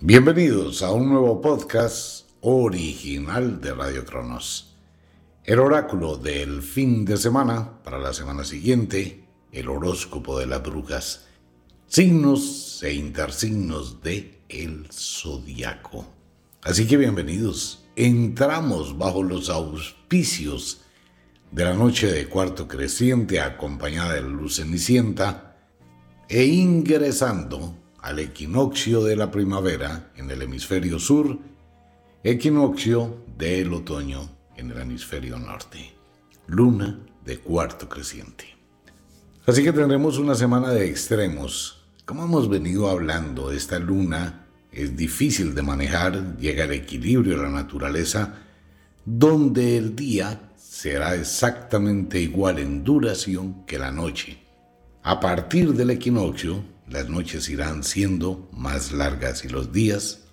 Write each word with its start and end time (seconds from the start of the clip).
Bienvenidos 0.00 0.82
a 0.82 0.92
un 0.92 1.08
nuevo 1.08 1.40
podcast 1.40 2.28
original 2.42 3.62
de 3.62 3.72
Radio 3.72 4.04
Cronos. 4.04 4.76
El 5.42 5.58
oráculo 5.58 6.18
del 6.18 6.60
fin 6.60 7.06
de 7.06 7.16
semana 7.16 7.82
para 7.82 7.98
la 7.98 8.12
semana 8.12 8.44
siguiente, 8.44 9.24
el 9.52 9.70
horóscopo 9.70 10.38
de 10.38 10.44
las 10.44 10.62
brujas, 10.62 11.24
signos 11.86 12.82
e 12.82 12.92
intersignos 12.92 14.02
de 14.02 14.38
el 14.50 14.86
zodiaco. 14.92 16.04
Así 16.60 16.86
que 16.86 16.98
bienvenidos. 16.98 17.86
Entramos 17.96 18.98
bajo 18.98 19.22
los 19.22 19.48
auspicios 19.48 20.82
de 21.50 21.64
la 21.64 21.72
noche 21.72 22.12
de 22.12 22.28
cuarto 22.28 22.68
creciente 22.68 23.40
acompañada 23.40 24.12
de 24.12 24.20
luz 24.20 24.56
cenicienta 24.56 25.56
e 26.28 26.44
ingresando 26.44 27.85
al 28.06 28.20
equinoccio 28.20 29.02
de 29.02 29.16
la 29.16 29.32
primavera 29.32 30.12
en 30.14 30.30
el 30.30 30.40
hemisferio 30.40 31.00
sur, 31.00 31.40
equinoccio 32.22 33.24
del 33.36 33.74
otoño 33.74 34.30
en 34.56 34.70
el 34.70 34.78
hemisferio 34.78 35.36
norte, 35.40 35.92
luna 36.46 37.00
de 37.24 37.38
cuarto 37.38 37.88
creciente. 37.88 38.44
Así 39.44 39.64
que 39.64 39.72
tendremos 39.72 40.18
una 40.18 40.36
semana 40.36 40.70
de 40.70 40.86
extremos. 40.86 41.84
Como 42.04 42.22
hemos 42.22 42.48
venido 42.48 42.88
hablando, 42.88 43.50
esta 43.50 43.80
luna 43.80 44.46
es 44.70 44.96
difícil 44.96 45.52
de 45.56 45.62
manejar, 45.62 46.36
llega 46.36 46.62
al 46.62 46.74
equilibrio 46.74 47.36
de 47.36 47.42
la 47.42 47.50
naturaleza, 47.50 48.34
donde 49.04 49.76
el 49.78 49.96
día 49.96 50.52
será 50.56 51.16
exactamente 51.16 52.20
igual 52.20 52.60
en 52.60 52.84
duración 52.84 53.66
que 53.66 53.80
la 53.80 53.90
noche. 53.90 54.38
A 55.02 55.18
partir 55.18 55.74
del 55.74 55.90
equinoccio, 55.90 56.75
las 56.88 57.08
noches 57.08 57.48
irán 57.48 57.82
siendo 57.82 58.48
más 58.52 58.92
largas 58.92 59.44
y 59.44 59.48
los 59.48 59.72
días 59.72 60.24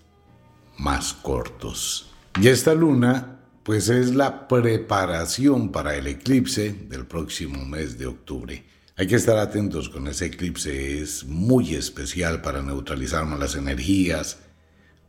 más 0.77 1.13
cortos. 1.13 2.09
Y 2.39 2.47
esta 2.47 2.73
luna, 2.73 3.39
pues 3.63 3.89
es 3.89 4.15
la 4.15 4.47
preparación 4.47 5.71
para 5.71 5.95
el 5.95 6.07
eclipse 6.07 6.73
del 6.73 7.05
próximo 7.05 7.65
mes 7.65 7.97
de 7.97 8.07
octubre. 8.07 8.65
Hay 8.95 9.07
que 9.07 9.15
estar 9.15 9.37
atentos 9.37 9.89
con 9.89 10.07
ese 10.07 10.27
eclipse, 10.27 11.01
es 11.01 11.25
muy 11.25 11.73
especial 11.73 12.41
para 12.41 12.61
neutralizar 12.61 13.25
malas 13.25 13.55
energías, 13.55 14.37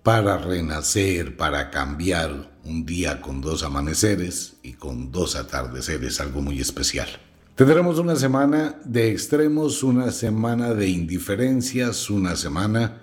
para 0.02 0.38
renacer, 0.38 1.36
para 1.36 1.70
cambiar 1.70 2.58
un 2.64 2.86
día 2.86 3.20
con 3.20 3.40
dos 3.40 3.62
amaneceres 3.62 4.56
y 4.62 4.74
con 4.74 5.12
dos 5.12 5.36
atardeceres, 5.36 6.20
algo 6.20 6.40
muy 6.40 6.60
especial. 6.60 7.08
Tendremos 7.54 8.00
una 8.00 8.16
semana 8.16 8.80
de 8.84 9.12
extremos, 9.12 9.84
una 9.84 10.10
semana 10.10 10.74
de 10.74 10.88
indiferencias, 10.88 12.10
una 12.10 12.34
semana 12.34 13.02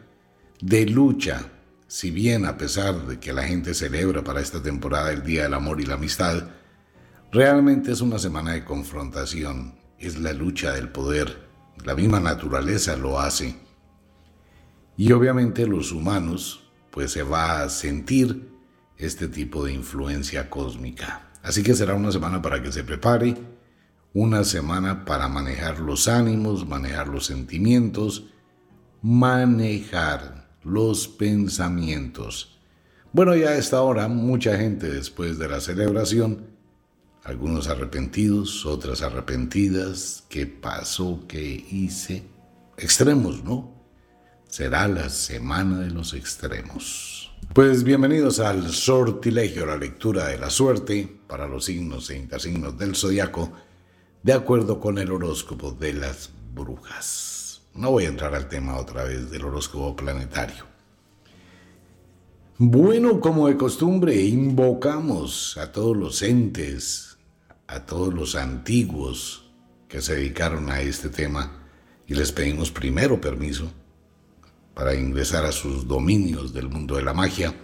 de 0.59 0.87
lucha. 0.87 1.45
Si 1.87 2.11
bien 2.11 2.45
a 2.45 2.57
pesar 2.57 3.07
de 3.07 3.17
que 3.17 3.31
la 3.31 3.43
gente 3.43 3.73
celebra 3.73 4.25
para 4.25 4.41
esta 4.41 4.61
temporada 4.61 5.13
el 5.13 5.23
Día 5.23 5.43
del 5.43 5.53
Amor 5.53 5.79
y 5.79 5.85
la 5.85 5.93
Amistad, 5.93 6.49
realmente 7.31 7.93
es 7.93 8.01
una 8.01 8.19
semana 8.19 8.51
de 8.51 8.65
confrontación. 8.65 9.75
Es 9.97 10.19
la 10.19 10.33
lucha 10.33 10.73
del 10.73 10.89
poder. 10.89 11.47
La 11.85 11.95
misma 11.95 12.19
naturaleza 12.19 12.97
lo 12.97 13.21
hace. 13.21 13.55
Y 14.97 15.13
obviamente 15.13 15.65
los 15.65 15.93
humanos, 15.93 16.69
pues 16.89 17.13
se 17.13 17.23
va 17.23 17.61
a 17.61 17.69
sentir 17.69 18.51
este 18.97 19.29
tipo 19.29 19.63
de 19.63 19.71
influencia 19.71 20.49
cósmica. 20.49 21.31
Así 21.41 21.63
que 21.63 21.73
será 21.73 21.95
una 21.95 22.11
semana 22.11 22.41
para 22.41 22.61
que 22.61 22.73
se 22.73 22.83
prepare 22.83 23.50
una 24.13 24.43
semana 24.43 25.05
para 25.05 25.27
manejar 25.27 25.79
los 25.79 26.07
ánimos, 26.07 26.67
manejar 26.67 27.07
los 27.07 27.25
sentimientos, 27.25 28.25
manejar 29.01 30.49
los 30.63 31.07
pensamientos. 31.07 32.59
Bueno, 33.13 33.35
ya 33.35 33.49
a 33.49 33.57
esta 33.57 33.81
hora 33.81 34.07
mucha 34.07 34.57
gente 34.57 34.89
después 34.89 35.37
de 35.37 35.47
la 35.47 35.61
celebración, 35.61 36.47
algunos 37.23 37.67
arrepentidos, 37.67 38.65
otras 38.65 39.01
arrepentidas, 39.01 40.23
¿qué 40.27 40.45
pasó? 40.45 41.23
¿Qué 41.27 41.65
hice? 41.71 42.23
Extremos, 42.77 43.43
¿no? 43.43 43.71
Será 44.47 44.87
la 44.87 45.09
semana 45.09 45.79
de 45.79 45.91
los 45.91 46.13
extremos. 46.13 47.31
Pues 47.53 47.83
bienvenidos 47.83 48.39
al 48.39 48.69
sortilegio, 48.71 49.65
la 49.65 49.77
lectura 49.77 50.27
de 50.27 50.37
la 50.37 50.49
suerte 50.49 51.21
para 51.27 51.47
los 51.47 51.65
signos 51.65 52.09
e 52.09 52.17
intersignos 52.17 52.77
del 52.77 52.95
zodiaco 52.95 53.51
de 54.23 54.33
acuerdo 54.33 54.79
con 54.79 54.97
el 54.99 55.11
horóscopo 55.11 55.71
de 55.71 55.93
las 55.93 56.29
brujas. 56.53 57.63
No 57.73 57.91
voy 57.91 58.05
a 58.05 58.09
entrar 58.09 58.35
al 58.35 58.47
tema 58.47 58.77
otra 58.77 59.03
vez 59.03 59.31
del 59.31 59.45
horóscopo 59.45 59.95
planetario. 59.95 60.65
Bueno, 62.57 63.19
como 63.19 63.47
de 63.47 63.57
costumbre, 63.57 64.21
invocamos 64.21 65.57
a 65.57 65.71
todos 65.71 65.97
los 65.97 66.21
entes, 66.21 67.17
a 67.65 67.85
todos 67.85 68.13
los 68.13 68.35
antiguos 68.35 69.49
que 69.87 70.01
se 70.01 70.15
dedicaron 70.15 70.69
a 70.69 70.81
este 70.81 71.09
tema 71.09 71.63
y 72.05 72.13
les 72.13 72.31
pedimos 72.31 72.69
primero 72.69 73.19
permiso 73.19 73.71
para 74.75 74.93
ingresar 74.93 75.45
a 75.45 75.51
sus 75.51 75.87
dominios 75.87 76.53
del 76.53 76.69
mundo 76.69 76.95
de 76.95 77.03
la 77.03 77.13
magia. 77.13 77.55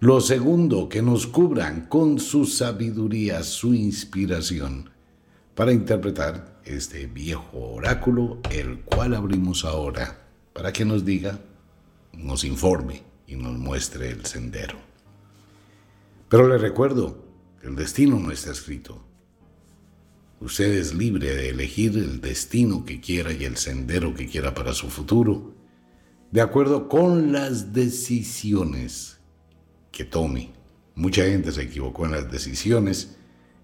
Lo 0.00 0.20
segundo, 0.20 0.88
que 0.88 1.00
nos 1.00 1.26
cubran 1.26 1.86
con 1.86 2.18
su 2.18 2.44
sabiduría, 2.44 3.42
su 3.42 3.72
inspiración 3.72 4.92
para 5.54 5.72
interpretar 5.72 6.60
este 6.64 7.06
viejo 7.06 7.58
oráculo, 7.58 8.40
el 8.50 8.80
cual 8.80 9.14
abrimos 9.14 9.64
ahora 9.64 10.18
para 10.52 10.72
que 10.72 10.84
nos 10.84 11.04
diga, 11.04 11.38
nos 12.12 12.44
informe 12.44 13.02
y 13.26 13.36
nos 13.36 13.58
muestre 13.58 14.10
el 14.10 14.24
sendero. 14.24 14.78
Pero 16.28 16.48
le 16.48 16.58
recuerdo, 16.58 17.24
el 17.62 17.76
destino 17.76 18.18
no 18.18 18.30
está 18.30 18.50
escrito. 18.52 19.04
Usted 20.40 20.72
es 20.72 20.94
libre 20.94 21.34
de 21.34 21.50
elegir 21.50 21.96
el 21.96 22.20
destino 22.20 22.84
que 22.84 23.00
quiera 23.00 23.32
y 23.32 23.44
el 23.44 23.56
sendero 23.56 24.14
que 24.14 24.26
quiera 24.26 24.54
para 24.54 24.72
su 24.72 24.88
futuro, 24.88 25.54
de 26.30 26.40
acuerdo 26.40 26.88
con 26.88 27.32
las 27.32 27.72
decisiones 27.72 29.18
que 29.92 30.04
tome. 30.04 30.52
Mucha 30.94 31.24
gente 31.24 31.52
se 31.52 31.62
equivocó 31.62 32.06
en 32.06 32.12
las 32.12 32.30
decisiones 32.30 33.16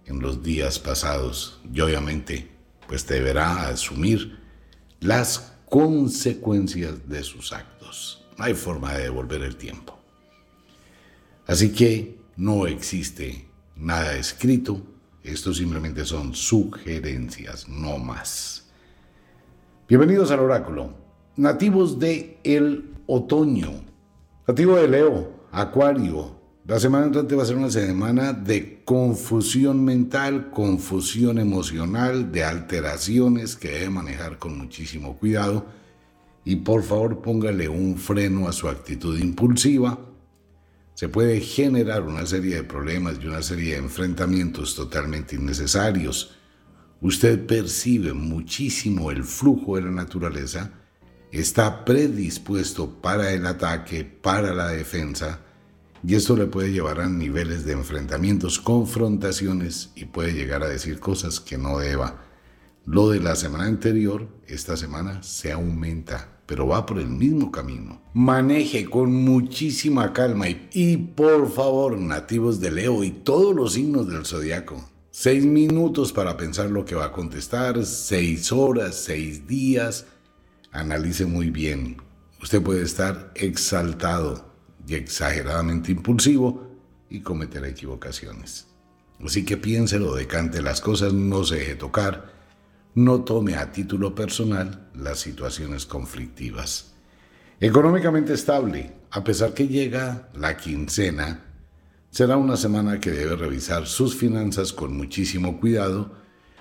en 0.09 0.21
los 0.21 0.43
días 0.43 0.79
pasados 0.79 1.61
y 1.73 1.81
obviamente 1.81 2.51
pues 2.87 3.07
deberá 3.07 3.69
asumir 3.69 4.39
las 5.01 5.53
consecuencias 5.69 7.09
de 7.09 7.23
sus 7.23 7.53
actos. 7.53 8.27
No 8.39 8.45
hay 8.45 8.55
forma 8.55 8.95
de 8.95 9.05
devolver 9.05 9.43
el 9.43 9.57
tiempo. 9.57 9.99
Así 11.47 11.73
que 11.73 12.19
no 12.37 12.67
existe 12.67 13.47
nada 13.77 14.17
escrito, 14.17 14.81
esto 15.23 15.53
simplemente 15.53 16.05
son 16.05 16.35
sugerencias, 16.35 17.69
no 17.69 17.99
más. 17.99 18.65
Bienvenidos 19.89 20.31
al 20.31 20.41
oráculo. 20.41 20.95
Nativos 21.37 21.99
de 21.99 22.39
el 22.45 22.95
otoño. 23.07 23.85
Nativo 24.47 24.77
de 24.77 24.89
Leo, 24.89 25.47
Acuario, 25.53 26.38
la 26.69 26.79
semana 26.79 27.06
entrante 27.06 27.34
va 27.34 27.45
a 27.45 27.47
ser 27.47 27.56
una 27.56 27.71
semana 27.71 28.34
de 28.34 28.83
confusión 28.84 29.83
mental, 29.87 30.51
confusión 30.51 31.39
emocional, 31.39 32.31
de 32.31 32.45
alteraciones 32.45 33.56
que 33.56 33.71
debe 33.71 33.89
manejar 33.89 34.39
con 34.39 34.59
muchísimo 34.59 35.17
cuidado. 35.17 35.65
Y 36.45 36.57
por 36.57 36.83
favor 36.83 37.23
póngale 37.23 37.71
un 37.71 37.97
freno 37.97 38.49
a 38.49 38.53
su 38.53 38.69
actitud 38.69 39.19
impulsiva. 39.19 39.99
Se 40.93 41.09
puede 41.09 41.41
generar 41.41 42.03
una 42.03 42.27
serie 42.27 42.57
de 42.57 42.65
problemas 42.65 43.17
y 43.19 43.28
una 43.28 43.41
serie 43.41 43.73
de 43.73 43.78
enfrentamientos 43.78 44.75
totalmente 44.75 45.37
innecesarios. 45.37 46.37
Usted 47.01 47.47
percibe 47.47 48.12
muchísimo 48.12 49.11
el 49.11 49.25
flujo 49.25 49.77
de 49.77 49.83
la 49.83 49.91
naturaleza, 49.91 50.71
está 51.33 51.87
predispuesto 51.87 53.01
para 53.01 53.33
el 53.33 53.47
ataque, 53.47 54.05
para 54.05 54.53
la 54.53 54.69
defensa, 54.69 55.47
y 56.06 56.15
esto 56.15 56.36
le 56.36 56.47
puede 56.47 56.72
llevar 56.72 57.00
a 57.00 57.09
niveles 57.09 57.65
de 57.65 57.72
enfrentamientos, 57.72 58.59
confrontaciones 58.59 59.91
y 59.95 60.06
puede 60.06 60.33
llegar 60.33 60.62
a 60.62 60.68
decir 60.68 61.00
cosas 61.00 61.41
que 61.41 61.59
no 61.59 61.78
deba. 61.78 62.24
Lo 62.84 63.10
de 63.10 63.21
la 63.21 63.36
semana 63.36 63.66
anterior, 63.66 64.28
esta 64.47 64.77
semana 64.77 65.22
se 65.22 65.53
aumenta, 65.53 66.41
pero 66.47 66.66
va 66.66 66.86
por 66.86 66.98
el 66.98 67.09
mismo 67.09 67.53
camino. 67.53 68.00
Maneje 68.15 68.89
con 68.89 69.12
muchísima 69.12 70.12
calma 70.12 70.48
y, 70.48 70.68
y 70.72 70.97
por 70.97 71.50
favor, 71.50 71.98
nativos 71.98 72.60
de 72.60 72.71
Leo 72.71 73.04
y 73.04 73.10
todos 73.10 73.54
los 73.54 73.74
signos 73.74 74.09
del 74.09 74.24
zodiaco. 74.24 74.89
Seis 75.10 75.44
minutos 75.44 76.12
para 76.12 76.36
pensar 76.36 76.71
lo 76.71 76.84
que 76.84 76.94
va 76.94 77.06
a 77.06 77.12
contestar, 77.12 77.84
seis 77.84 78.53
horas, 78.53 78.94
seis 78.94 79.47
días. 79.47 80.06
Analice 80.71 81.27
muy 81.27 81.51
bien. 81.51 81.97
Usted 82.41 82.62
puede 82.62 82.83
estar 82.83 83.33
exaltado, 83.34 84.47
y 84.89 84.95
exageradamente 84.95 85.93
impulsivo 85.93 86.67
y 87.11 87.21
cometerá 87.21 87.69
equivocaciones. 87.69 88.67
Así 89.25 89.45
que 89.45 89.57
piénselo, 89.57 90.15
decante 90.15 90.63
las 90.63 90.81
cosas, 90.81 91.13
no 91.13 91.45
se 91.45 91.57
deje 91.57 91.75
tocar, 91.75 92.33
no 92.95 93.23
tome 93.23 93.55
a 93.57 93.71
título 93.71 94.15
personal 94.15 94.89
las 94.95 95.21
situaciones 95.21 95.85
conflictivas. 95.85 96.95
Económicamente 97.61 98.33
estable, 98.33 98.93
a 99.11 99.23
pesar 99.23 99.53
que 99.53 99.69
llega 99.69 100.31
la 100.35 100.57
quincena, 100.57 101.45
será 102.11 102.37
una 102.37 102.57
semana 102.57 102.99
que 102.99 103.11
debe 103.11 103.37
revisar 103.37 103.87
sus 103.87 104.17
finanzas 104.17 104.73
con 104.73 104.97
muchísimo 104.97 105.61
cuidado, 105.61 106.15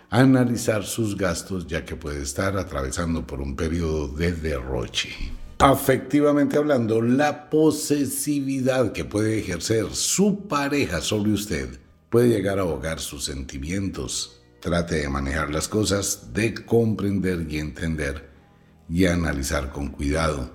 analizar 0.09 0.83
sus 0.83 1.15
gastos 1.15 1.67
ya 1.67 1.85
que 1.85 1.95
puede 1.95 2.23
estar 2.23 2.57
atravesando 2.57 3.25
por 3.25 3.39
un 3.39 3.55
periodo 3.55 4.07
de 4.09 4.33
derroche. 4.33 5.09
Afectivamente 5.59 6.55
hablando, 6.55 7.01
la 7.01 7.49
posesividad 7.49 8.91
que 8.91 9.05
puede 9.05 9.39
ejercer 9.39 9.87
su 9.95 10.47
pareja 10.47 11.01
sobre 11.01 11.31
usted 11.31 11.79
puede 12.11 12.29
llegar 12.29 12.59
a 12.59 12.61
ahogar 12.61 12.99
sus 12.99 13.25
sentimientos. 13.25 14.39
Trate 14.59 14.95
de 14.95 15.09
manejar 15.09 15.49
las 15.49 15.67
cosas, 15.67 16.31
de 16.31 16.53
comprender 16.53 17.47
y 17.49 17.57
entender 17.57 18.29
y 18.87 19.07
analizar 19.07 19.71
con 19.71 19.87
cuidado. 19.87 20.51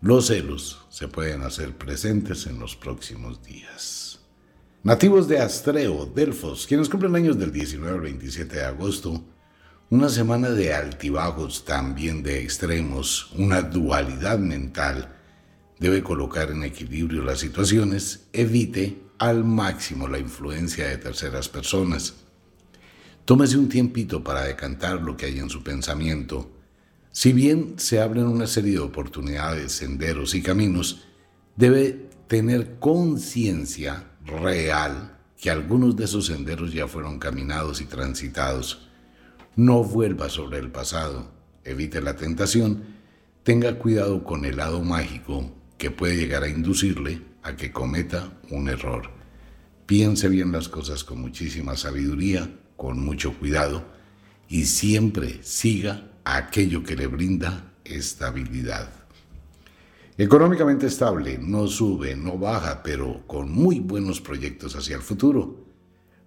Los 0.00 0.28
celos 0.28 0.86
se 0.88 1.08
pueden 1.08 1.42
hacer 1.42 1.76
presentes 1.76 2.46
en 2.46 2.58
los 2.58 2.74
próximos 2.74 3.42
días. 3.42 4.20
Nativos 4.82 5.28
de 5.28 5.40
Astreo, 5.40 6.06
Delfos, 6.06 6.66
quienes 6.66 6.88
cumplen 6.88 7.16
años 7.16 7.38
del 7.38 7.52
19 7.52 7.94
al 7.94 8.00
27 8.00 8.56
de 8.56 8.64
agosto, 8.64 9.22
una 9.88 10.08
semana 10.08 10.50
de 10.50 10.74
altibajos, 10.74 11.64
también 11.64 12.24
de 12.24 12.42
extremos, 12.42 13.30
una 13.36 13.62
dualidad 13.62 14.36
mental. 14.38 15.14
Debe 15.78 16.02
colocar 16.02 16.50
en 16.50 16.64
equilibrio 16.64 17.22
las 17.22 17.38
situaciones, 17.38 18.26
evite 18.32 19.00
al 19.18 19.44
máximo 19.44 20.08
la 20.08 20.18
influencia 20.18 20.88
de 20.88 20.96
terceras 20.96 21.48
personas. 21.48 22.14
Tómese 23.24 23.58
un 23.58 23.68
tiempito 23.68 24.24
para 24.24 24.42
decantar 24.42 25.02
lo 25.02 25.16
que 25.16 25.26
hay 25.26 25.38
en 25.38 25.50
su 25.50 25.62
pensamiento. 25.62 26.50
Si 27.12 27.32
bien 27.32 27.74
se 27.76 28.00
abren 28.00 28.26
una 28.26 28.48
serie 28.48 28.72
de 28.72 28.80
oportunidades, 28.80 29.70
senderos 29.70 30.34
y 30.34 30.42
caminos, 30.42 31.04
debe 31.54 32.08
tener 32.26 32.80
conciencia 32.80 34.10
real 34.24 35.16
que 35.40 35.50
algunos 35.50 35.94
de 35.96 36.06
esos 36.06 36.26
senderos 36.26 36.72
ya 36.72 36.88
fueron 36.88 37.20
caminados 37.20 37.80
y 37.80 37.84
transitados 37.84 38.85
no 39.56 39.82
vuelva 39.82 40.28
sobre 40.28 40.58
el 40.58 40.70
pasado, 40.70 41.32
evite 41.64 42.00
la 42.00 42.16
tentación, 42.16 42.84
tenga 43.42 43.78
cuidado 43.78 44.22
con 44.22 44.44
el 44.44 44.58
lado 44.58 44.82
mágico 44.82 45.50
que 45.78 45.90
puede 45.90 46.16
llegar 46.16 46.42
a 46.42 46.48
inducirle 46.48 47.22
a 47.42 47.56
que 47.56 47.72
cometa 47.72 48.38
un 48.50 48.68
error. 48.68 49.10
Piense 49.86 50.28
bien 50.28 50.52
las 50.52 50.68
cosas 50.68 51.04
con 51.04 51.20
muchísima 51.20 51.76
sabiduría, 51.76 52.50
con 52.76 53.04
mucho 53.04 53.32
cuidado 53.38 53.84
y 54.48 54.66
siempre 54.66 55.42
siga 55.42 56.10
aquello 56.24 56.82
que 56.82 56.96
le 56.96 57.06
brinda 57.06 57.72
estabilidad. 57.84 58.90
Económicamente 60.18 60.86
estable, 60.86 61.38
no 61.38 61.66
sube, 61.66 62.16
no 62.16 62.38
baja, 62.38 62.82
pero 62.82 63.26
con 63.26 63.50
muy 63.50 63.80
buenos 63.80 64.20
proyectos 64.20 64.74
hacia 64.74 64.96
el 64.96 65.02
futuro. 65.02 65.65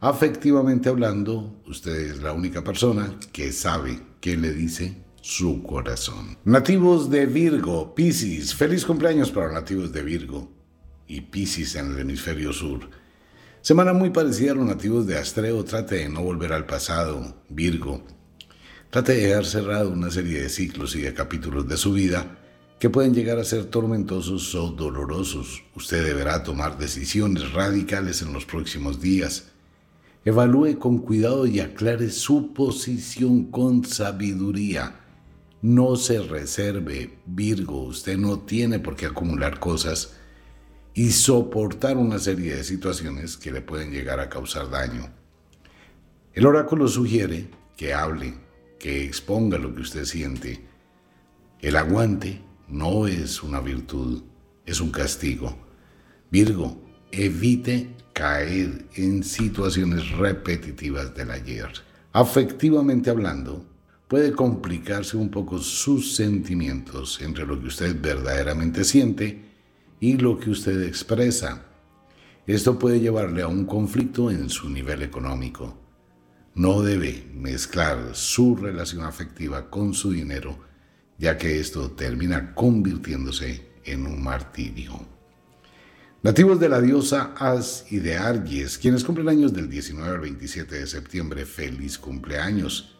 Afectivamente 0.01 0.87
hablando, 0.87 1.61
usted 1.67 2.11
es 2.11 2.21
la 2.21 2.31
única 2.31 2.63
persona 2.63 3.19
que 3.33 3.51
sabe 3.51 3.99
qué 4.21 4.37
le 4.37 4.53
dice 4.53 4.95
su 5.19 5.61
corazón. 5.61 6.37
Nativos 6.45 7.09
de 7.09 7.25
Virgo, 7.25 7.93
Piscis, 7.95 8.55
feliz 8.55 8.85
cumpleaños 8.85 9.29
para 9.29 9.51
nativos 9.51 9.91
de 9.91 10.01
Virgo 10.01 10.49
y 11.05 11.19
Piscis 11.19 11.75
en 11.75 11.91
el 11.91 11.99
hemisferio 11.99 12.53
sur. 12.53 12.89
Semana 13.61 13.91
muy 13.91 14.09
parecida 14.09 14.53
a 14.53 14.55
los 14.55 14.65
nativos 14.65 15.05
de 15.05 15.17
Astreo, 15.17 15.65
trate 15.65 15.95
de 15.95 16.07
no 16.07 16.23
volver 16.23 16.53
al 16.53 16.65
pasado, 16.65 17.43
Virgo. 17.49 18.01
Trate 18.91 19.15
de 19.15 19.27
dejar 19.27 19.45
cerrado 19.45 19.89
una 19.89 20.09
serie 20.11 20.41
de 20.41 20.47
ciclos 20.47 20.95
y 20.95 21.01
de 21.01 21.13
capítulos 21.13 21.67
de 21.67 21.75
su 21.75 21.91
vida 21.91 22.37
que 22.79 22.89
pueden 22.89 23.13
llegar 23.13 23.37
a 23.37 23.43
ser 23.43 23.65
tormentosos 23.65 24.55
o 24.55 24.69
dolorosos. 24.69 25.61
Usted 25.75 26.05
deberá 26.05 26.41
tomar 26.41 26.77
decisiones 26.77 27.51
radicales 27.51 28.21
en 28.21 28.31
los 28.31 28.45
próximos 28.45 29.01
días 29.01 29.51
Evalúe 30.25 30.77
con 30.77 30.97
cuidado 30.97 31.47
y 31.47 31.61
aclare 31.61 32.09
su 32.09 32.53
posición 32.53 33.45
con 33.45 33.85
sabiduría. 33.85 34.99
No 35.61 35.95
se 35.95 36.21
reserve, 36.21 37.17
Virgo, 37.25 37.83
usted 37.83 38.17
no 38.17 38.39
tiene 38.39 38.79
por 38.79 38.95
qué 38.97 39.05
acumular 39.05 39.59
cosas 39.59 40.15
y 40.93 41.11
soportar 41.11 41.95
una 41.95 42.19
serie 42.19 42.55
de 42.55 42.63
situaciones 42.65 43.37
que 43.37 43.51
le 43.51 43.61
pueden 43.61 43.91
llegar 43.91 44.19
a 44.19 44.29
causar 44.29 44.69
daño. 44.69 45.09
El 46.33 46.45
oráculo 46.45 46.89
sugiere 46.89 47.49
que 47.77 47.93
hable, 47.93 48.33
que 48.77 49.05
exponga 49.05 49.57
lo 49.57 49.73
que 49.73 49.81
usted 49.81 50.03
siente. 50.03 50.65
El 51.61 51.77
aguante 51.77 52.41
no 52.67 53.07
es 53.07 53.41
una 53.41 53.61
virtud, 53.61 54.23
es 54.65 54.81
un 54.81 54.91
castigo. 54.91 55.57
Virgo, 56.29 56.81
evite 57.11 57.95
caer 58.13 58.85
en 58.95 59.23
situaciones 59.23 60.09
repetitivas 60.11 61.15
del 61.15 61.31
ayer. 61.31 61.69
Afectivamente 62.11 63.09
hablando, 63.09 63.65
puede 64.07 64.31
complicarse 64.33 65.15
un 65.15 65.29
poco 65.29 65.59
sus 65.59 66.15
sentimientos 66.15 67.21
entre 67.21 67.45
lo 67.45 67.59
que 67.59 67.67
usted 67.67 67.95
verdaderamente 68.01 68.83
siente 68.83 69.45
y 69.99 70.17
lo 70.17 70.39
que 70.39 70.49
usted 70.49 70.81
expresa. 70.83 71.65
Esto 72.47 72.79
puede 72.79 72.99
llevarle 72.99 73.43
a 73.43 73.47
un 73.47 73.65
conflicto 73.65 74.31
en 74.31 74.49
su 74.49 74.69
nivel 74.69 75.03
económico. 75.03 75.77
No 76.55 76.81
debe 76.81 77.27
mezclar 77.35 78.15
su 78.15 78.55
relación 78.55 79.03
afectiva 79.03 79.69
con 79.69 79.93
su 79.93 80.11
dinero, 80.11 80.57
ya 81.19 81.37
que 81.37 81.59
esto 81.59 81.91
termina 81.91 82.55
convirtiéndose 82.55 83.69
en 83.85 84.07
un 84.07 84.23
martirio. 84.23 85.18
Nativos 86.21 86.59
de 86.59 86.67
la 86.67 86.81
diosa 86.81 87.33
As 87.37 87.85
y 87.89 87.99
de 87.99 88.17
Argies, 88.17 88.77
quienes 88.77 89.05
cumplen 89.05 89.29
años 89.29 89.53
del 89.53 89.69
19 89.69 90.15
al 90.15 90.19
27 90.19 90.79
de 90.79 90.85
septiembre, 90.85 91.45
feliz 91.45 91.97
cumpleaños. 91.97 92.97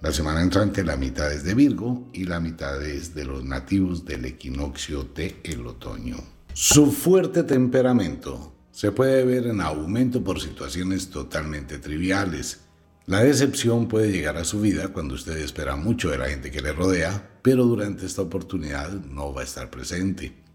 La 0.00 0.10
semana 0.10 0.40
entrante 0.40 0.82
la 0.82 0.96
mitad 0.96 1.30
es 1.30 1.44
de 1.44 1.52
Virgo 1.52 2.08
y 2.14 2.24
la 2.24 2.40
mitad 2.40 2.82
es 2.82 3.14
de 3.14 3.26
los 3.26 3.44
nativos 3.44 4.06
del 4.06 4.24
equinoccio 4.24 5.04
de 5.04 5.36
el 5.44 5.66
otoño. 5.66 6.16
Su 6.54 6.92
fuerte 6.92 7.42
temperamento 7.42 8.54
se 8.70 8.90
puede 8.90 9.22
ver 9.26 9.48
en 9.48 9.60
aumento 9.60 10.24
por 10.24 10.40
situaciones 10.40 11.10
totalmente 11.10 11.78
triviales. 11.78 12.60
La 13.04 13.22
decepción 13.22 13.86
puede 13.86 14.10
llegar 14.10 14.38
a 14.38 14.44
su 14.44 14.62
vida 14.62 14.88
cuando 14.88 15.14
usted 15.14 15.36
espera 15.36 15.76
mucho 15.76 16.08
de 16.08 16.16
la 16.16 16.30
gente 16.30 16.50
que 16.50 16.62
le 16.62 16.72
rodea, 16.72 17.38
pero 17.42 17.66
durante 17.66 18.06
esta 18.06 18.22
oportunidad 18.22 18.92
no 18.92 19.34
va 19.34 19.42
a 19.42 19.44
estar 19.44 19.68
presente. 19.68 20.45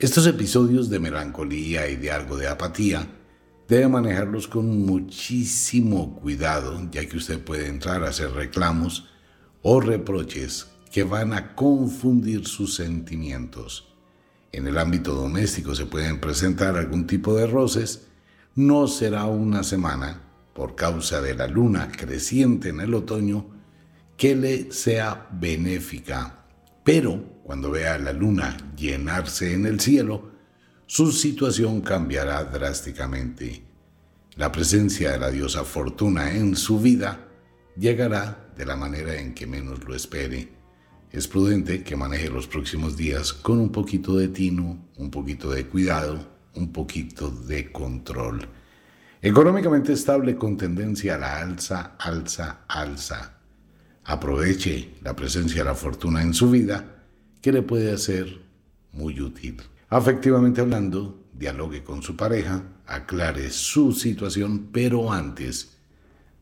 Estos 0.00 0.26
episodios 0.26 0.90
de 0.90 0.98
melancolía 0.98 1.88
y 1.88 1.94
de 1.94 2.10
algo 2.10 2.36
de 2.36 2.48
apatía 2.48 3.06
debe 3.68 3.86
manejarlos 3.86 4.48
con 4.48 4.84
muchísimo 4.84 6.16
cuidado, 6.16 6.80
ya 6.90 7.06
que 7.08 7.16
usted 7.16 7.38
puede 7.38 7.68
entrar 7.68 8.02
a 8.02 8.08
hacer 8.08 8.32
reclamos 8.32 9.08
o 9.62 9.80
reproches 9.80 10.66
que 10.90 11.04
van 11.04 11.32
a 11.32 11.54
confundir 11.54 12.44
sus 12.46 12.74
sentimientos. 12.74 13.94
En 14.50 14.66
el 14.66 14.78
ámbito 14.78 15.14
doméstico 15.14 15.76
se 15.76 15.86
pueden 15.86 16.20
presentar 16.20 16.76
algún 16.76 17.06
tipo 17.06 17.34
de 17.36 17.46
roces. 17.46 18.08
No 18.56 18.88
será 18.88 19.26
una 19.26 19.62
semana, 19.62 20.22
por 20.54 20.74
causa 20.74 21.20
de 21.20 21.34
la 21.34 21.46
luna 21.46 21.90
creciente 21.92 22.70
en 22.70 22.80
el 22.80 22.94
otoño, 22.94 23.46
que 24.16 24.34
le 24.34 24.72
sea 24.72 25.28
benéfica, 25.32 26.46
pero 26.82 27.33
cuando 27.44 27.70
vea 27.70 27.98
la 27.98 28.12
luna 28.12 28.56
llenarse 28.74 29.52
en 29.52 29.66
el 29.66 29.78
cielo, 29.78 30.30
su 30.86 31.12
situación 31.12 31.82
cambiará 31.82 32.42
drásticamente. 32.44 33.62
La 34.36 34.50
presencia 34.50 35.12
de 35.12 35.18
la 35.18 35.30
diosa 35.30 35.62
Fortuna 35.62 36.32
en 36.32 36.56
su 36.56 36.80
vida 36.80 37.28
llegará 37.76 38.50
de 38.56 38.64
la 38.64 38.76
manera 38.76 39.20
en 39.20 39.34
que 39.34 39.46
menos 39.46 39.84
lo 39.84 39.94
espere. 39.94 40.48
Es 41.12 41.28
prudente 41.28 41.84
que 41.84 41.96
maneje 41.96 42.30
los 42.30 42.46
próximos 42.46 42.96
días 42.96 43.34
con 43.34 43.60
un 43.60 43.70
poquito 43.70 44.16
de 44.16 44.28
tino, 44.28 44.88
un 44.96 45.10
poquito 45.10 45.50
de 45.50 45.66
cuidado, 45.66 46.26
un 46.54 46.72
poquito 46.72 47.30
de 47.30 47.70
control. 47.70 48.48
Económicamente 49.20 49.92
estable 49.92 50.36
con 50.36 50.56
tendencia 50.56 51.16
a 51.16 51.18
la 51.18 51.40
alza, 51.40 51.94
alza, 51.98 52.64
alza. 52.68 53.38
Aproveche 54.04 54.94
la 55.02 55.14
presencia 55.14 55.62
de 55.62 55.68
la 55.68 55.74
fortuna 55.74 56.22
en 56.22 56.32
su 56.32 56.50
vida 56.50 56.94
que 57.44 57.52
le 57.52 57.60
puede 57.60 57.92
hacer 57.92 58.40
muy 58.94 59.20
útil. 59.20 59.58
Afectivamente 59.90 60.62
hablando, 60.62 61.26
dialogue 61.34 61.84
con 61.84 62.00
su 62.00 62.16
pareja, 62.16 62.62
aclare 62.86 63.50
su 63.50 63.92
situación, 63.92 64.70
pero 64.72 65.12
antes, 65.12 65.76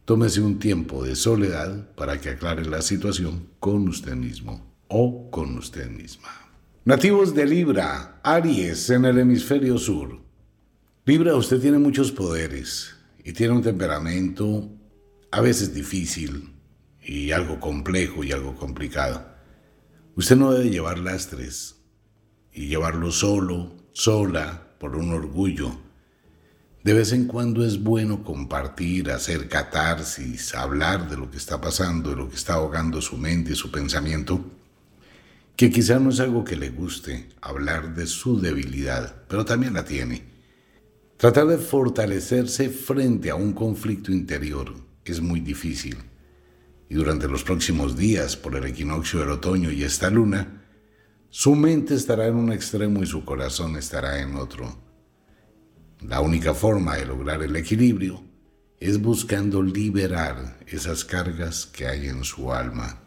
tómese 0.05 0.41
un 0.41 0.61
tiempo 0.61 1.03
de 1.03 1.17
soledad 1.17 1.93
para 1.97 2.21
que 2.21 2.29
aclare 2.29 2.65
la 2.67 2.83
situación 2.83 3.49
con 3.59 3.89
usted 3.89 4.15
mismo 4.15 4.65
o 4.87 5.29
con 5.33 5.59
usted 5.59 5.91
misma. 5.91 6.29
Nativos 6.85 7.35
de 7.35 7.47
Libra, 7.47 8.21
Aries 8.23 8.89
en 8.91 9.05
el 9.05 9.19
hemisferio 9.19 9.79
sur. 9.79 10.21
Libra, 11.05 11.35
usted 11.35 11.61
tiene 11.61 11.79
muchos 11.79 12.13
poderes 12.13 12.95
y 13.25 13.33
tiene 13.33 13.55
un 13.55 13.63
temperamento 13.63 14.71
a 15.33 15.41
veces 15.41 15.75
difícil 15.75 16.53
y 17.05 17.33
algo 17.33 17.59
complejo 17.59 18.23
y 18.23 18.31
algo 18.31 18.55
complicado. 18.55 19.32
Usted 20.15 20.37
no 20.37 20.53
debe 20.53 20.69
llevar 20.69 20.99
lastres 20.99 21.77
y 22.53 22.67
llevarlo 22.67 23.11
solo, 23.11 23.73
sola, 23.93 24.75
por 24.79 24.95
un 24.95 25.11
orgullo. 25.11 25.75
De 26.85 26.93
vez 26.93 27.13
en 27.13 27.25
cuando 27.25 27.65
es 27.65 27.83
bueno 27.83 28.23
compartir, 28.23 29.11
hacer 29.11 29.49
catarsis, 29.49 30.55
hablar 30.55 31.09
de 31.09 31.17
lo 31.17 31.31
que 31.31 31.39
está 31.39 31.63
pasando, 31.63 32.11
de 32.11 32.17
lo 32.17 32.29
que 32.29 32.37
está 32.37 32.55
ahogando 32.55 33.01
su 33.01 33.17
mente 33.17 33.53
y 33.53 33.57
su 33.57 33.71
pensamiento, 33.71 34.45
que 35.57 35.71
quizá 35.71 35.99
no 35.99 36.11
es 36.11 36.21
algo 36.21 36.45
que 36.45 36.57
le 36.57 36.69
guste, 36.69 37.31
hablar 37.41 37.95
de 37.95 38.07
su 38.07 38.39
debilidad, 38.39 39.25
pero 39.29 39.47
también 39.47 39.73
la 39.73 39.87
tiene. 39.87 40.25
Tratar 41.17 41.47
de 41.47 41.57
fortalecerse 41.57 42.69
frente 42.69 43.31
a 43.31 43.35
un 43.35 43.55
conflicto 43.55 44.13
interior 44.13 44.75
es 45.07 45.23
muy 45.23 45.41
difícil 45.41 45.97
y 46.89 46.95
durante 46.95 47.29
los 47.29 47.43
próximos 47.45 47.97
días, 47.97 48.37
por 48.37 48.57
el 48.57 48.65
equinoccio 48.65 49.21
del 49.21 49.31
otoño 49.31 49.71
y 49.71 49.83
esta 49.83 50.11
luna, 50.11 50.63
su 51.31 51.55
mente 51.55 51.95
estará 51.95 52.27
en 52.27 52.35
un 52.35 52.53
extremo 52.53 53.03
y 53.03 53.07
su 53.07 53.25
corazón 53.25 53.77
estará 53.77 54.21
en 54.21 54.37
otro. 54.37 54.77
La 56.01 56.21
única 56.21 56.53
forma 56.53 56.97
de 56.97 57.07
lograr 57.07 57.43
el 57.43 57.57
equilibrio 57.57 58.23
es 58.81 59.01
buscando 59.01 59.63
liberar 59.63 60.59
esas 60.67 61.05
cargas 61.05 61.67
que 61.67 61.87
hay 61.87 62.09
en 62.09 62.25
su 62.25 62.53
alma. 62.53 63.01